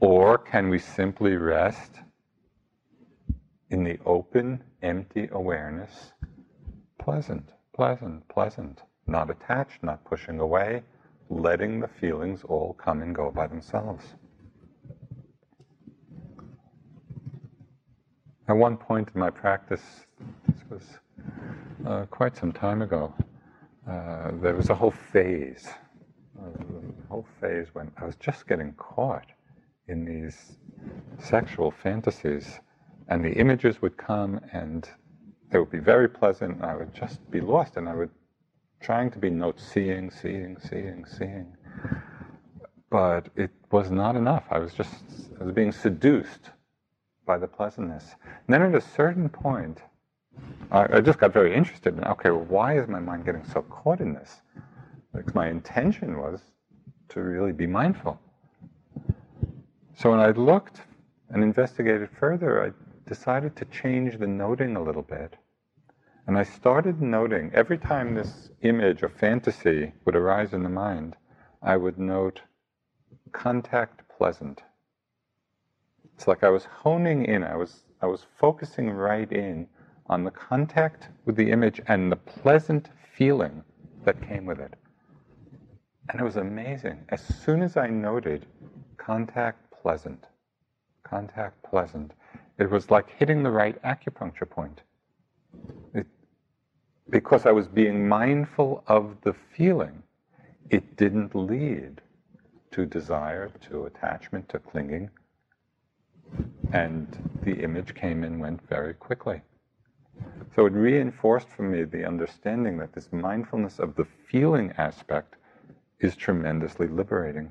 Or 0.00 0.36
can 0.36 0.68
we 0.68 0.78
simply 0.78 1.36
rest 1.36 2.00
in 3.70 3.84
the 3.84 3.98
open, 4.04 4.62
empty 4.82 5.28
awareness, 5.32 6.12
pleasant, 6.98 7.48
pleasant, 7.74 8.28
pleasant, 8.28 8.82
not 9.06 9.30
attached, 9.30 9.82
not 9.82 10.04
pushing 10.04 10.38
away, 10.40 10.82
letting 11.30 11.80
the 11.80 11.88
feelings 11.88 12.44
all 12.44 12.74
come 12.74 13.00
and 13.00 13.14
go 13.14 13.30
by 13.30 13.46
themselves. 13.46 14.04
At 18.52 18.58
one 18.58 18.76
point 18.76 19.08
in 19.14 19.18
my 19.18 19.30
practice, 19.30 19.80
this 20.46 20.58
was 20.68 20.82
uh, 21.86 22.04
quite 22.10 22.36
some 22.36 22.52
time 22.52 22.82
ago, 22.82 23.14
uh, 23.88 24.32
there 24.42 24.54
was 24.54 24.68
a 24.68 24.74
whole 24.74 24.90
phase, 24.90 25.70
a 26.38 27.08
whole 27.08 27.26
phase 27.40 27.68
when 27.72 27.90
I 27.96 28.04
was 28.04 28.14
just 28.16 28.46
getting 28.46 28.74
caught 28.74 29.26
in 29.88 30.04
these 30.04 30.58
sexual 31.18 31.70
fantasies 31.70 32.60
And 33.08 33.24
the 33.24 33.32
images 33.32 33.82
would 33.82 33.96
come 33.96 34.40
and 34.52 34.86
they 35.50 35.58
would 35.58 35.70
be 35.70 35.78
very 35.80 36.08
pleasant, 36.08 36.56
and 36.56 36.64
I 36.66 36.76
would 36.76 36.94
just 36.94 37.30
be 37.30 37.40
lost, 37.40 37.78
and 37.78 37.88
I 37.88 37.94
would 37.94 38.10
trying 38.80 39.10
to 39.12 39.18
be 39.18 39.30
note 39.30 39.60
seeing, 39.60 40.10
seeing, 40.10 40.58
seeing, 40.60 41.06
seeing. 41.06 41.56
But 42.90 43.30
it 43.36 43.50
was 43.70 43.90
not 43.90 44.16
enough. 44.16 44.44
I 44.50 44.58
was 44.58 44.74
just 44.74 44.94
I 45.40 45.44
was 45.44 45.54
being 45.54 45.72
seduced 45.72 46.50
by 47.26 47.38
the 47.38 47.46
pleasantness. 47.46 48.14
And 48.24 48.54
then 48.54 48.62
at 48.62 48.74
a 48.74 48.80
certain 48.80 49.28
point, 49.28 49.80
I, 50.70 50.96
I 50.96 51.00
just 51.00 51.18
got 51.18 51.32
very 51.32 51.54
interested 51.54 51.96
in 51.96 52.04
okay, 52.04 52.30
well, 52.30 52.44
why 52.44 52.78
is 52.78 52.88
my 52.88 53.00
mind 53.00 53.24
getting 53.24 53.44
so 53.44 53.62
caught 53.62 54.00
in 54.00 54.14
this? 54.14 54.40
Because 55.14 55.34
my 55.34 55.48
intention 55.48 56.18
was 56.18 56.40
to 57.10 57.20
really 57.20 57.52
be 57.52 57.66
mindful. 57.66 58.18
So 59.94 60.10
when 60.10 60.20
I 60.20 60.30
looked 60.30 60.80
and 61.28 61.42
investigated 61.42 62.08
further, 62.18 62.64
I 62.64 62.72
decided 63.08 63.54
to 63.56 63.64
change 63.66 64.18
the 64.18 64.26
noting 64.26 64.76
a 64.76 64.82
little 64.82 65.02
bit. 65.02 65.36
And 66.26 66.38
I 66.38 66.44
started 66.44 67.02
noting 67.02 67.50
every 67.52 67.78
time 67.78 68.14
this 68.14 68.50
image 68.62 69.02
or 69.02 69.08
fantasy 69.08 69.92
would 70.04 70.16
arise 70.16 70.52
in 70.52 70.62
the 70.62 70.68
mind, 70.68 71.16
I 71.60 71.76
would 71.76 71.98
note 71.98 72.40
contact 73.32 74.02
pleasant. 74.16 74.62
It's 76.22 76.28
like 76.28 76.44
I 76.44 76.50
was 76.50 76.66
honing 76.66 77.24
in, 77.24 77.42
I 77.42 77.56
was, 77.56 77.82
I 78.00 78.06
was 78.06 78.24
focusing 78.38 78.88
right 78.88 79.32
in 79.32 79.66
on 80.06 80.22
the 80.22 80.30
contact 80.30 81.08
with 81.24 81.34
the 81.34 81.50
image 81.50 81.80
and 81.88 82.12
the 82.12 82.16
pleasant 82.16 82.90
feeling 83.12 83.64
that 84.04 84.22
came 84.22 84.46
with 84.46 84.60
it. 84.60 84.74
And 86.08 86.20
it 86.20 86.22
was 86.22 86.36
amazing. 86.36 87.00
As 87.08 87.20
soon 87.22 87.60
as 87.60 87.76
I 87.76 87.88
noted 87.88 88.46
contact 88.98 89.68
pleasant, 89.72 90.26
contact 91.02 91.60
pleasant, 91.64 92.12
it 92.56 92.70
was 92.70 92.88
like 92.88 93.10
hitting 93.10 93.42
the 93.42 93.50
right 93.50 93.82
acupuncture 93.82 94.48
point. 94.48 94.82
It, 95.92 96.06
because 97.10 97.46
I 97.46 97.50
was 97.50 97.66
being 97.66 98.08
mindful 98.08 98.84
of 98.86 99.16
the 99.22 99.34
feeling, 99.56 100.04
it 100.70 100.94
didn't 100.94 101.34
lead 101.34 102.00
to 102.70 102.86
desire, 102.86 103.50
to 103.62 103.86
attachment, 103.86 104.48
to 104.50 104.60
clinging. 104.60 105.10
And 106.72 107.06
the 107.42 107.62
image 107.62 107.94
came 107.94 108.24
and 108.24 108.40
went 108.40 108.66
very 108.68 108.94
quickly. 108.94 109.42
So 110.54 110.66
it 110.66 110.72
reinforced 110.72 111.48
for 111.48 111.62
me 111.62 111.84
the 111.84 112.04
understanding 112.06 112.78
that 112.78 112.92
this 112.92 113.12
mindfulness 113.12 113.78
of 113.78 113.94
the 113.94 114.04
feeling 114.04 114.72
aspect 114.78 115.36
is 116.00 116.16
tremendously 116.16 116.88
liberating. 116.88 117.50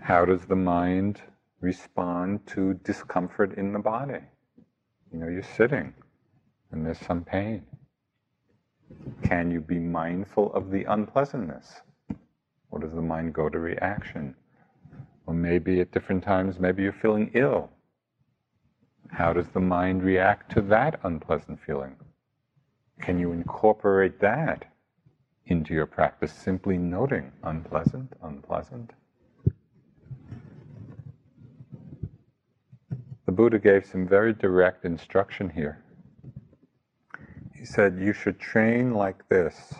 How 0.00 0.24
does 0.24 0.44
the 0.46 0.56
mind 0.56 1.20
respond 1.60 2.46
to 2.48 2.74
discomfort 2.74 3.54
in 3.54 3.72
the 3.72 3.78
body? 3.78 4.20
You 5.12 5.18
know, 5.18 5.28
you're 5.28 5.42
sitting 5.42 5.94
and 6.72 6.84
there's 6.84 7.00
some 7.00 7.24
pain. 7.24 7.64
Can 9.22 9.50
you 9.50 9.60
be 9.60 9.78
mindful 9.78 10.52
of 10.52 10.70
the 10.70 10.84
unpleasantness? 10.84 11.82
Or 12.70 12.78
does 12.78 12.92
the 12.92 13.02
mind 13.02 13.34
go 13.34 13.48
to 13.48 13.58
reaction? 13.58 14.34
Or 15.26 15.34
maybe 15.34 15.80
at 15.80 15.92
different 15.92 16.22
times, 16.22 16.58
maybe 16.58 16.82
you're 16.82 16.92
feeling 16.92 17.30
ill. 17.34 17.70
How 19.10 19.32
does 19.32 19.48
the 19.48 19.60
mind 19.60 20.02
react 20.02 20.52
to 20.52 20.60
that 20.62 21.00
unpleasant 21.02 21.60
feeling? 21.66 21.96
Can 23.00 23.18
you 23.18 23.32
incorporate 23.32 24.20
that 24.20 24.66
into 25.46 25.74
your 25.74 25.86
practice, 25.86 26.32
simply 26.32 26.78
noting 26.78 27.32
unpleasant, 27.42 28.12
unpleasant? 28.22 28.92
The 33.26 33.32
Buddha 33.32 33.58
gave 33.58 33.86
some 33.86 34.06
very 34.06 34.32
direct 34.32 34.84
instruction 34.84 35.50
here. 35.50 35.82
He 37.54 37.64
said, 37.64 37.98
You 37.98 38.12
should 38.12 38.38
train 38.38 38.94
like 38.94 39.28
this 39.28 39.74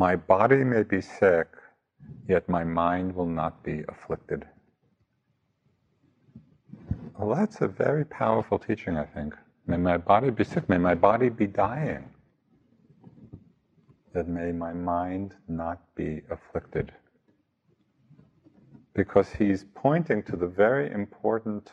My 0.00 0.16
body 0.16 0.64
may 0.64 0.82
be 0.82 1.02
sick, 1.02 1.48
yet 2.26 2.48
my 2.48 2.64
mind 2.64 3.14
will 3.14 3.26
not 3.26 3.62
be 3.62 3.84
afflicted. 3.86 4.46
Well, 7.18 7.36
that's 7.36 7.60
a 7.60 7.68
very 7.68 8.06
powerful 8.06 8.58
teaching, 8.58 8.96
I 8.96 9.04
think. 9.04 9.34
May 9.66 9.76
my 9.76 9.98
body 9.98 10.30
be 10.30 10.42
sick, 10.42 10.70
may 10.70 10.78
my 10.78 10.94
body 10.94 11.28
be 11.28 11.46
dying, 11.46 12.08
that 14.14 14.26
may 14.26 14.52
my 14.52 14.72
mind 14.72 15.34
not 15.48 15.82
be 15.94 16.22
afflicted. 16.30 16.92
Because 18.94 19.28
he's 19.34 19.66
pointing 19.74 20.22
to 20.22 20.34
the 20.34 20.46
very 20.46 20.90
important 20.90 21.72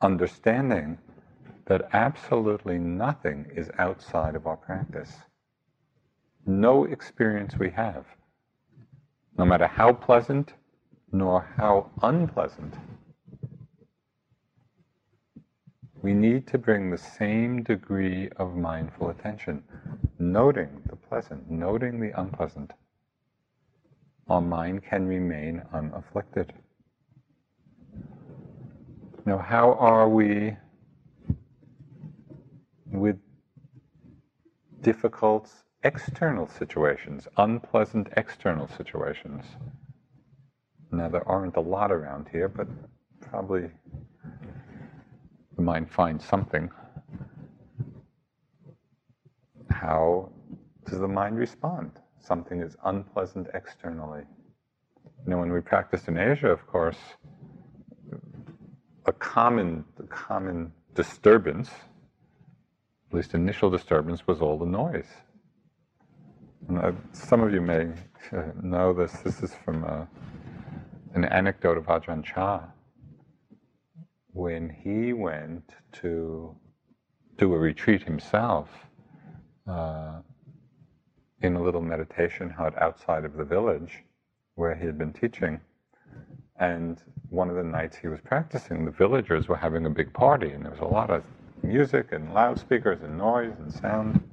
understanding 0.00 0.98
that 1.66 1.88
absolutely 1.92 2.78
nothing 2.78 3.46
is 3.54 3.70
outside 3.78 4.34
of 4.34 4.48
our 4.48 4.56
practice. 4.56 5.12
No 6.46 6.84
experience 6.84 7.56
we 7.58 7.70
have, 7.70 8.04
no 9.36 9.44
matter 9.44 9.66
how 9.66 9.92
pleasant 9.92 10.54
nor 11.12 11.42
how 11.56 11.90
unpleasant, 12.02 12.74
we 16.02 16.14
need 16.14 16.46
to 16.46 16.58
bring 16.58 16.90
the 16.90 16.98
same 16.98 17.62
degree 17.62 18.28
of 18.36 18.54
mindful 18.54 19.10
attention, 19.10 19.64
noting 20.18 20.82
the 20.86 20.96
pleasant, 20.96 21.50
noting 21.50 22.00
the 22.00 22.18
unpleasant. 22.20 22.72
Our 24.28 24.40
mind 24.40 24.84
can 24.84 25.06
remain 25.06 25.62
unafflicted. 25.72 26.52
Now, 29.26 29.38
how 29.38 29.72
are 29.74 30.08
we 30.08 30.56
with 32.86 33.18
difficult 34.80 35.52
external 35.84 36.48
situations, 36.48 37.28
unpleasant 37.36 38.08
external 38.16 38.68
situations? 38.68 39.44
Now, 40.90 41.08
there 41.08 41.26
aren't 41.28 41.56
a 41.56 41.60
lot 41.60 41.92
around 41.92 42.28
here, 42.32 42.48
but 42.48 42.66
probably 43.20 43.70
the 45.56 45.62
mind 45.62 45.90
finds 45.90 46.24
something, 46.24 46.70
how 49.70 50.30
does 50.86 50.98
the 50.98 51.08
mind 51.08 51.38
respond? 51.38 51.92
Something 52.20 52.60
is 52.60 52.76
unpleasant 52.84 53.48
externally. 53.54 54.22
You 55.24 55.30
know, 55.30 55.38
when 55.38 55.52
we 55.52 55.60
practiced 55.60 56.08
in 56.08 56.16
Asia, 56.16 56.48
of 56.48 56.66
course, 56.66 56.98
a 59.06 59.12
common, 59.12 59.84
a 59.98 60.04
common 60.04 60.72
disturbance, 60.94 61.70
at 63.10 63.16
least 63.16 63.34
initial 63.34 63.70
disturbance, 63.70 64.26
was 64.26 64.40
all 64.40 64.58
the 64.58 64.66
noise. 64.66 65.08
Uh, 66.66 66.92
some 67.12 67.40
of 67.40 67.52
you 67.52 67.60
may 67.60 67.88
know 68.62 68.92
this. 68.92 69.12
This 69.20 69.42
is 69.42 69.54
from 69.64 69.84
uh, 69.84 70.04
an 71.14 71.24
anecdote 71.24 71.78
of 71.78 71.86
Ajahn 71.86 72.22
Chah 72.22 72.60
when 74.32 74.68
he 74.68 75.12
went 75.12 75.74
to 75.92 76.54
do 77.38 77.54
a 77.54 77.58
retreat 77.58 78.02
himself 78.02 78.68
uh, 79.66 80.20
in 81.40 81.56
a 81.56 81.62
little 81.62 81.80
meditation 81.80 82.50
hut 82.50 82.74
outside 82.80 83.24
of 83.24 83.34
the 83.34 83.44
village 83.44 84.04
where 84.56 84.74
he 84.74 84.84
had 84.84 84.98
been 84.98 85.12
teaching. 85.12 85.60
And 86.60 87.02
one 87.30 87.48
of 87.48 87.56
the 87.56 87.62
nights 87.62 87.96
he 87.96 88.08
was 88.08 88.20
practicing, 88.20 88.84
the 88.84 88.90
villagers 88.90 89.48
were 89.48 89.56
having 89.56 89.86
a 89.86 89.90
big 89.90 90.12
party, 90.12 90.50
and 90.50 90.64
there 90.64 90.72
was 90.72 90.80
a 90.80 90.84
lot 90.84 91.10
of 91.10 91.24
music 91.62 92.12
and 92.12 92.34
loudspeakers 92.34 93.00
and 93.02 93.16
noise 93.16 93.54
and 93.58 93.72
sound. 93.72 94.27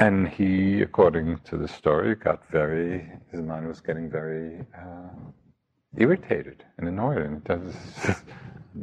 And 0.00 0.28
he, 0.28 0.80
according 0.80 1.40
to 1.40 1.58
the 1.58 1.68
story, 1.68 2.14
got 2.14 2.48
very, 2.50 3.06
his 3.30 3.42
mind 3.42 3.68
was 3.68 3.82
getting 3.82 4.10
very 4.10 4.64
uh, 4.74 5.10
irritated 5.98 6.64
and 6.78 6.88
annoyed. 6.88 7.18
And 7.18 7.44
does, 7.44 7.74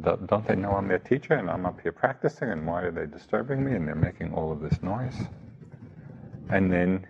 don't 0.00 0.46
they 0.46 0.54
know 0.54 0.70
I'm 0.70 0.86
their 0.86 1.00
teacher 1.00 1.34
and 1.34 1.50
I'm 1.50 1.66
up 1.66 1.80
here 1.80 1.90
practicing 1.90 2.50
and 2.50 2.64
why 2.64 2.82
are 2.82 2.92
they 2.92 3.06
disturbing 3.06 3.64
me 3.64 3.72
and 3.74 3.88
they're 3.88 3.96
making 3.96 4.32
all 4.32 4.52
of 4.52 4.60
this 4.60 4.80
noise? 4.80 5.16
And 6.50 6.72
then 6.72 7.04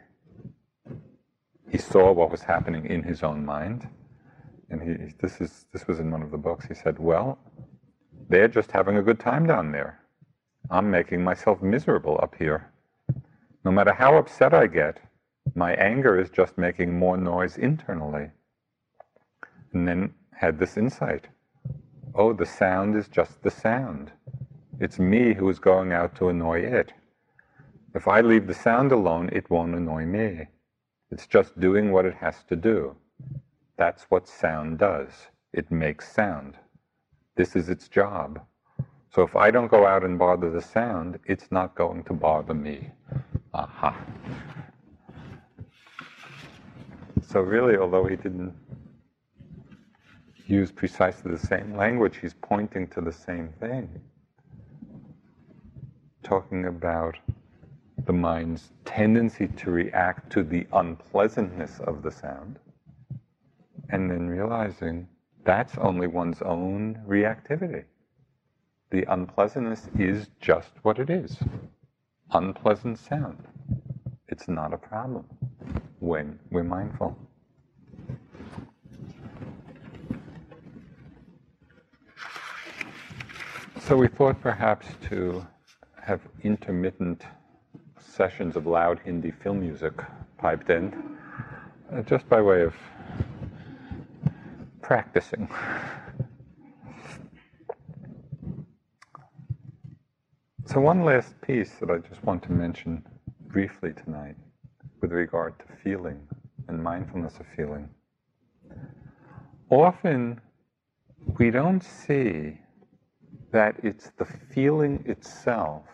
he 1.71 1.77
saw 1.77 2.11
what 2.11 2.31
was 2.31 2.41
happening 2.41 2.87
in 2.87 3.03
his 3.03 3.23
own 3.23 3.45
mind. 3.45 3.87
And 4.71 4.83
he, 4.83 5.13
this, 5.21 5.39
is, 5.43 5.67
this 5.75 5.87
was 5.87 6.01
in 6.01 6.11
one 6.11 6.23
of 6.23 6.31
the 6.31 6.39
books. 6.39 6.65
He 6.67 6.75
said, 6.75 6.99
Well, 6.99 7.39
they're 8.31 8.49
just 8.49 8.71
having 8.71 8.97
a 8.97 9.03
good 9.03 9.21
time 9.21 9.47
down 9.47 9.71
there. 9.71 10.01
I'm 10.71 10.91
making 10.91 11.23
myself 11.23 11.61
miserable 11.61 12.19
up 12.23 12.35
here. 12.39 12.73
No 13.69 13.73
matter 13.73 13.93
how 13.93 14.17
upset 14.17 14.55
I 14.55 14.67
get, 14.67 14.99
my 15.55 15.75
anger 15.75 16.19
is 16.19 16.31
just 16.31 16.57
making 16.57 16.99
more 16.99 17.19
noise 17.19 17.59
internally. 17.59 18.31
And 19.75 19.87
then 19.87 20.15
had 20.33 20.59
this 20.59 20.79
insight 20.79 21.27
oh, 22.15 22.33
the 22.33 22.47
sound 22.47 22.97
is 22.97 23.09
just 23.09 23.43
the 23.43 23.51
sound. 23.51 24.11
It's 24.81 24.99
me 24.99 25.35
who 25.35 25.51
is 25.51 25.59
going 25.59 25.93
out 25.93 26.17
to 26.17 26.31
annoy 26.31 26.61
it. 26.61 26.95
If 27.95 28.09
I 28.09 28.23
leave 28.23 28.47
the 28.47 28.55
sound 28.55 28.91
alone, 28.91 29.29
it 29.35 29.51
won't 29.51 29.75
annoy 29.75 30.07
me. 30.07 30.47
It's 31.11 31.27
just 31.27 31.61
doing 31.61 31.93
what 31.93 32.07
it 32.07 32.15
has 32.15 32.45
to 32.45 32.57
do. 32.57 32.97
That's 33.77 34.05
what 34.05 34.27
sound 34.27 34.79
does. 34.79 35.11
It 35.53 35.71
makes 35.71 36.11
sound. 36.11 36.57
This 37.37 37.55
is 37.55 37.69
its 37.69 37.87
job. 37.87 38.41
So 39.11 39.21
if 39.21 39.37
I 39.37 39.51
don't 39.51 39.71
go 39.71 39.87
out 39.87 40.05
and 40.05 40.19
bother 40.19 40.51
the 40.51 40.63
sound, 40.63 41.19
it's 41.27 41.53
not 41.53 41.75
going 41.75 42.05
to 42.05 42.15
bother 42.15 42.55
me. 42.55 42.93
Aha. 43.55 43.97
So 47.23 47.41
really, 47.41 47.77
although 47.77 48.05
he 48.05 48.17
didn't 48.17 48.55
use 50.47 50.71
precisely 50.71 51.31
the 51.31 51.39
same 51.39 51.77
language, 51.77 52.19
he's 52.19 52.35
pointing 52.35 52.89
to 52.89 53.01
the 53.01 53.13
same 53.13 53.51
thing. 53.61 53.89
Talking 56.23 56.67
about 56.67 57.17
the 58.07 58.13
mind's 58.13 58.71
tendency 58.85 59.49
to 59.49 59.71
react 59.71 60.31
to 60.33 60.43
the 60.43 60.67
unpleasantness 60.73 61.81
of 61.81 62.03
the 62.03 62.11
sound, 62.11 62.59
and 63.91 64.11
then 64.11 64.29
realizing 64.29 65.09
that's 65.45 65.77
only 65.79 66.07
one's 66.07 66.43
own 66.43 66.99
reactivity. 67.07 67.85
The 68.91 69.05
unpleasantness 69.11 69.89
is 69.99 70.29
just 70.41 70.73
what 70.83 70.99
it 70.99 71.11
is 71.11 71.39
unpleasant 72.33 72.99
sound. 72.99 73.39
It's 74.29 74.49
not 74.49 74.73
a 74.73 74.79
problem 74.79 75.25
when 76.01 76.39
we're 76.51 76.63
mindful. 76.65 77.17
So 83.81 83.97
we 83.97 84.09
thought 84.09 84.41
perhaps 84.43 84.87
to 85.09 85.47
have 86.03 86.21
intermittent 86.43 87.23
sessions 87.99 88.57
of 88.57 88.67
loud 88.67 89.01
Hindi 89.05 89.31
film 89.31 89.61
music 89.61 89.95
piped 90.37 90.69
in, 90.69 91.17
uh, 91.93 92.03
just 92.03 92.29
by 92.29 92.43
way 92.43 92.63
of 92.63 92.75
practicing. 94.83 95.49
So, 100.69 100.83
one 100.83 101.03
last 101.03 101.41
piece 101.41 101.77
that 101.81 101.91
I 101.91 101.97
just 101.97 102.23
want 102.25 102.43
to 102.43 102.53
mention 102.53 103.03
briefly 103.47 103.95
tonight 103.95 104.37
with 105.01 105.13
regard 105.13 105.59
to 105.61 105.65
feeling 105.83 106.21
and 106.69 106.85
mindfulness 106.85 107.39
of 107.41 107.47
feeling. 107.57 107.89
Often 109.71 110.43
we 111.39 111.51
don't 111.51 111.83
see 111.83 112.61
that 113.51 113.77
it's 113.83 114.11
the 114.19 114.27
feeling 114.27 115.03
itself 115.07 115.87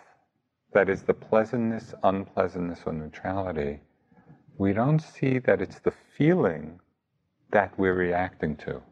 that 0.73 0.89
is 0.89 1.03
the 1.03 1.15
pleasantness, 1.15 1.95
unpleasantness, 2.03 2.81
or 2.85 2.95
neutrality. 2.95 3.79
We 4.59 4.73
don't 4.73 4.99
see 4.99 5.39
that 5.39 5.63
it's 5.63 5.79
the 5.79 5.95
feeling 6.19 6.81
that 7.53 7.79
we're 7.79 7.95
reacting 7.95 8.57
to 8.67 8.83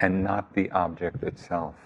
and 0.00 0.22
not 0.22 0.52
the 0.52 0.70
object 0.72 1.22
itself. 1.22 1.76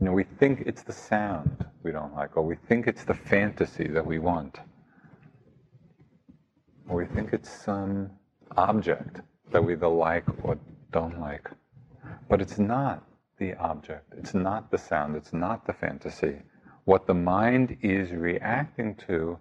You 0.00 0.06
know, 0.06 0.12
we 0.12 0.24
think 0.24 0.64
it's 0.66 0.82
the 0.82 0.92
sound 0.92 1.64
we 1.82 1.92
don't 1.92 2.14
like, 2.14 2.36
or 2.36 2.42
we 2.42 2.56
think 2.56 2.86
it's 2.86 3.04
the 3.04 3.14
fantasy 3.14 3.86
that 3.88 4.04
we 4.04 4.18
want, 4.18 4.58
or 6.88 6.96
we 6.96 7.06
think 7.06 7.32
it's 7.32 7.50
some 7.50 8.10
object 8.56 9.20
that 9.52 9.62
we 9.62 9.74
either 9.74 9.88
like 9.88 10.24
or 10.42 10.58
don't 10.90 11.20
like. 11.20 11.48
But 12.28 12.40
it's 12.40 12.58
not 12.58 13.04
the 13.38 13.54
object, 13.54 14.12
it's 14.18 14.34
not 14.34 14.70
the 14.70 14.78
sound, 14.78 15.16
it's 15.16 15.32
not 15.32 15.66
the 15.66 15.72
fantasy. 15.72 16.42
What 16.84 17.06
the 17.06 17.14
mind 17.14 17.76
is 17.80 18.10
reacting 18.10 18.96
to 19.06 19.38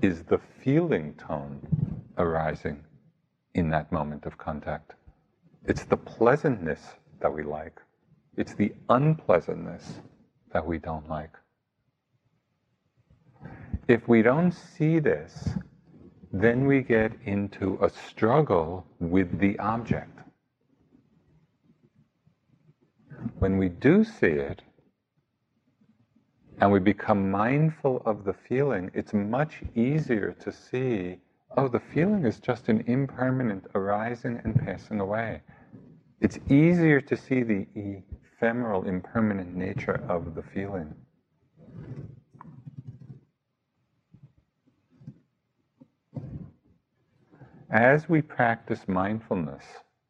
is 0.00 0.24
the 0.24 0.38
feeling 0.62 1.14
tone 1.14 1.60
arising 2.18 2.84
in 3.54 3.70
that 3.70 3.92
moment 3.92 4.26
of 4.26 4.36
contact. 4.36 4.94
It's 5.64 5.84
the 5.84 5.96
pleasantness 5.96 6.80
that 7.20 7.32
we 7.32 7.44
like 7.44 7.80
it's 8.36 8.54
the 8.54 8.72
unpleasantness 8.88 10.00
that 10.52 10.66
we 10.66 10.78
don't 10.78 11.08
like. 11.08 11.30
If 13.88 14.08
we 14.08 14.22
don't 14.22 14.52
see 14.52 14.98
this, 14.98 15.50
then 16.32 16.66
we 16.66 16.82
get 16.82 17.12
into 17.24 17.78
a 17.82 17.90
struggle 17.90 18.86
with 19.00 19.38
the 19.38 19.58
object. 19.58 20.18
When 23.38 23.58
we 23.58 23.68
do 23.68 24.04
see 24.04 24.26
it, 24.26 24.62
and 26.60 26.70
we 26.70 26.78
become 26.78 27.30
mindful 27.30 28.02
of 28.06 28.24
the 28.24 28.32
feeling, 28.32 28.90
it's 28.94 29.12
much 29.12 29.62
easier 29.74 30.32
to 30.40 30.52
see 30.52 31.18
oh, 31.56 31.68
the 31.68 31.80
feeling 31.80 32.24
is 32.24 32.38
just 32.38 32.68
an 32.68 32.82
impermanent 32.86 33.66
arising 33.74 34.40
and 34.44 34.58
passing 34.64 35.00
away. 35.00 35.42
It's 36.20 36.38
easier 36.48 37.00
to 37.00 37.16
see 37.16 37.42
the 37.42 37.66
ephemeral, 38.42 38.88
impermanent 38.88 39.54
nature 39.54 40.02
of 40.08 40.34
the 40.34 40.42
feeling. 40.42 40.92
As 47.70 48.08
we 48.08 48.20
practice 48.20 48.80
mindfulness 48.88 49.62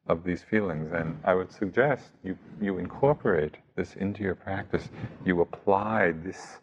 of 0.07 0.25
these 0.25 0.43
feelings, 0.43 0.93
and 0.95 1.21
I 1.25 1.35
would 1.35 1.53
suggest 1.53 2.05
you, 2.25 2.39
you 2.59 2.79
incorporate 2.79 3.57
this 3.77 3.97
into 3.97 4.23
your 4.23 4.35
practice, 4.35 4.89
you 5.27 5.43
apply 5.43 6.13
this 6.13 6.57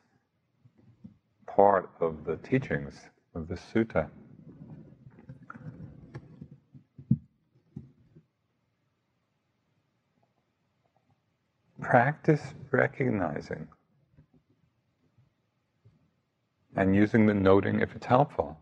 part 1.46 1.88
of 2.00 2.26
the 2.26 2.38
teachings 2.38 2.96
of 3.36 3.48
the 3.48 3.56
sutta 3.56 4.10
practice 11.82 12.42
recognizing 12.72 13.68
and 16.76 16.96
using 16.96 17.26
the 17.26 17.34
noting 17.34 17.80
if 17.80 17.96
it's 17.96 18.06
helpful. 18.06 18.58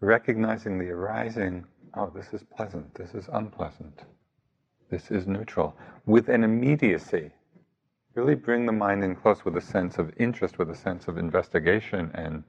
Recognizing 0.00 0.78
the 0.78 0.90
arising, 0.90 1.64
oh, 1.94 2.10
this 2.14 2.32
is 2.32 2.42
pleasant, 2.56 2.94
this 2.94 3.14
is 3.14 3.28
unpleasant, 3.32 4.02
this 4.90 5.10
is 5.10 5.26
neutral, 5.26 5.76
with 6.06 6.28
an 6.28 6.44
immediacy. 6.44 7.30
Really 8.14 8.34
bring 8.34 8.66
the 8.66 8.72
mind 8.72 9.02
in 9.02 9.16
close 9.16 9.44
with 9.44 9.56
a 9.56 9.60
sense 9.60 9.98
of 9.98 10.12
interest, 10.18 10.58
with 10.58 10.70
a 10.70 10.74
sense 10.74 11.08
of 11.08 11.18
investigation 11.18 12.10
and 12.14 12.44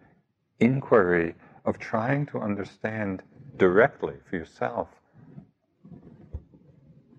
inquiry, 0.60 1.36
of 1.66 1.80
trying 1.80 2.26
to 2.28 2.40
understand 2.40 3.24
directly 3.58 4.16
for 4.30 4.36
yourself 4.36 4.90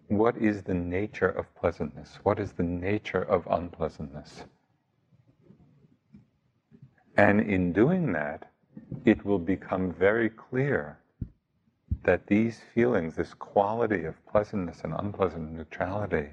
what 0.08 0.36
is 0.36 0.62
the 0.62 0.74
nature 0.74 1.28
of 1.28 1.52
pleasantness? 1.56 2.18
What 2.22 2.38
is 2.38 2.52
the 2.52 2.62
nature 2.62 3.22
of 3.22 3.46
unpleasantness? 3.50 4.44
And 7.16 7.40
in 7.40 7.72
doing 7.72 8.12
that, 8.12 8.50
it 9.04 9.24
will 9.24 9.38
become 9.38 9.92
very 9.92 10.28
clear 10.28 10.98
that 12.04 12.26
these 12.26 12.60
feelings, 12.74 13.16
this 13.16 13.34
quality 13.34 14.04
of 14.04 14.14
pleasantness 14.26 14.82
and 14.84 14.94
unpleasant 14.96 15.52
neutrality, 15.52 16.28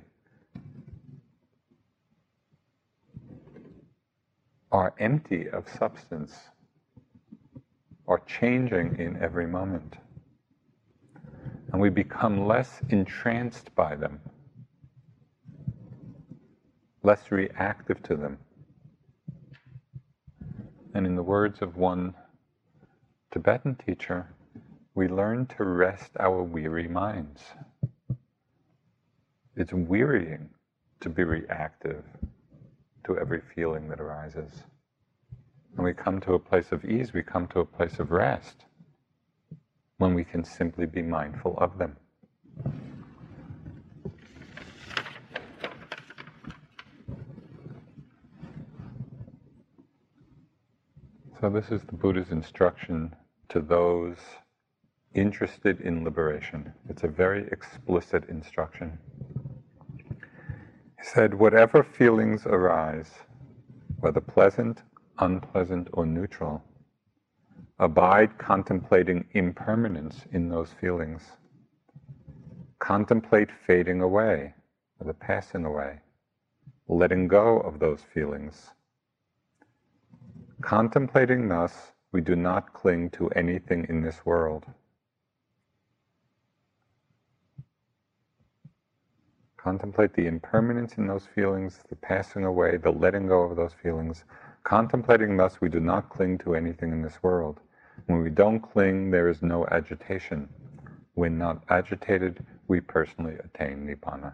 are 4.71 4.93
empty 4.99 5.49
of 5.49 5.67
substance, 5.69 6.37
are 8.07 8.21
changing 8.27 8.99
in 8.99 9.15
every 9.21 9.47
moment 9.47 9.95
and 11.73 11.81
we 11.81 11.89
become 11.89 12.47
less 12.47 12.81
entranced 12.89 13.73
by 13.73 13.95
them, 13.95 14.21
less 17.01 17.31
reactive 17.31 18.01
to 18.03 18.15
them. 18.15 18.37
And 20.93 21.07
in 21.07 21.15
the 21.15 21.23
words 21.23 21.63
of 21.63 21.75
one 21.75 22.13
Tibetan 23.31 23.75
teacher, 23.75 24.27
we 24.93 25.07
learn 25.07 25.47
to 25.57 25.63
rest 25.63 26.11
our 26.19 26.43
weary 26.43 26.87
minds. 26.87 27.41
It's 29.55 29.73
wearying 29.73 30.51
to 30.99 31.09
be 31.09 31.23
reactive 31.23 32.03
to 33.05 33.17
every 33.17 33.41
feeling 33.55 33.89
that 33.89 33.99
arises. 33.99 34.51
When 35.73 35.85
we 35.85 35.93
come 35.95 36.21
to 36.21 36.35
a 36.35 36.39
place 36.39 36.71
of 36.71 36.85
ease, 36.85 37.13
we 37.13 37.23
come 37.23 37.47
to 37.47 37.61
a 37.61 37.65
place 37.65 37.97
of 37.97 38.11
rest 38.11 38.65
when 40.03 40.13
we 40.13 40.25
can 40.25 40.43
simply 40.43 40.85
be 40.85 41.01
mindful 41.01 41.57
of 41.59 41.77
them. 41.77 41.95
So, 51.39 51.49
this 51.49 51.71
is 51.71 51.83
the 51.83 51.93
Buddha's 51.93 52.31
instruction 52.31 53.15
to 53.47 53.61
those 53.61 54.17
interested 55.13 55.79
in 55.79 56.03
liberation. 56.03 56.73
It's 56.89 57.05
a 57.05 57.07
very 57.07 57.47
explicit 57.47 58.25
instruction. 58.27 58.97
He 60.99 61.05
said, 61.13 61.33
Whatever 61.33 61.81
feelings 61.81 62.45
arise, 62.45 63.11
whether 64.01 64.19
pleasant, 64.19 64.81
unpleasant, 65.19 65.87
or 65.93 66.05
neutral, 66.05 66.61
Abide 67.83 68.37
contemplating 68.37 69.27
impermanence 69.33 70.25
in 70.31 70.47
those 70.47 70.71
feelings. 70.79 71.21
Contemplate 72.79 73.49
fading 73.67 73.99
away, 73.99 74.53
or 75.01 75.07
the 75.07 75.13
passing 75.13 75.65
away, 75.65 75.99
letting 76.87 77.27
go 77.27 77.59
of 77.59 77.79
those 77.79 77.99
feelings. 78.13 78.69
Contemplating 80.61 81.49
thus, 81.49 81.91
we 82.13 82.21
do 82.21 82.37
not 82.37 82.71
cling 82.73 83.09
to 83.09 83.27
anything 83.31 83.85
in 83.89 84.01
this 84.01 84.25
world. 84.25 84.63
Contemplate 89.57 90.13
the 90.13 90.27
impermanence 90.27 90.93
in 90.93 91.05
those 91.05 91.25
feelings, 91.25 91.81
the 91.89 91.97
passing 91.97 92.45
away, 92.45 92.77
the 92.77 92.91
letting 92.91 93.27
go 93.27 93.41
of 93.41 93.57
those 93.57 93.73
feelings. 93.73 94.23
Contemplating 94.63 95.35
thus, 95.35 95.59
we 95.59 95.67
do 95.67 95.81
not 95.81 96.09
cling 96.09 96.37
to 96.37 96.55
anything 96.55 96.93
in 96.93 97.01
this 97.01 97.21
world. 97.21 97.59
When 98.07 98.23
we 98.23 98.29
don't 98.29 98.59
cling, 98.59 99.11
there 99.11 99.29
is 99.29 99.41
no 99.41 99.65
agitation. 99.67 100.49
When 101.15 101.37
not 101.37 101.63
agitated, 101.69 102.45
we 102.67 102.81
personally 102.81 103.35
attain 103.43 103.87
Nibbana. 103.87 104.33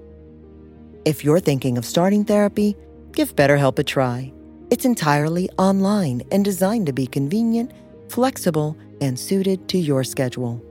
If 1.03 1.23
you're 1.23 1.39
thinking 1.39 1.77
of 1.77 1.85
starting 1.85 2.23
therapy, 2.25 2.75
give 3.11 3.35
BetterHelp 3.35 3.79
a 3.79 3.83
try. 3.83 4.31
It's 4.69 4.85
entirely 4.85 5.49
online 5.57 6.21
and 6.31 6.45
designed 6.45 6.85
to 6.87 6.93
be 6.93 7.07
convenient, 7.07 7.71
flexible, 8.07 8.77
and 9.01 9.17
suited 9.17 9.67
to 9.69 9.77
your 9.79 10.03
schedule. 10.03 10.61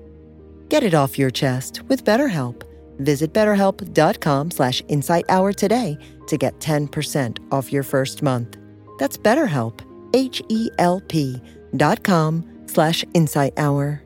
Get 0.68 0.84
it 0.84 0.94
off 0.94 1.18
your 1.18 1.30
chest 1.30 1.82
with 1.88 2.04
BetterHelp. 2.04 2.62
Visit 3.00 3.32
betterhelp.com 3.32 4.50
slash 4.52 4.82
insighthour 4.82 5.54
today 5.54 5.98
to 6.28 6.36
get 6.36 6.58
10% 6.60 7.38
off 7.50 7.72
your 7.72 7.82
first 7.82 8.22
month. 8.22 8.56
That's 8.98 9.16
BetterHelp, 9.16 9.80
H-E-L-P 10.14 11.42
dot 11.76 12.04
com 12.04 12.44
slash 12.66 13.04
insighthour. 13.14 14.00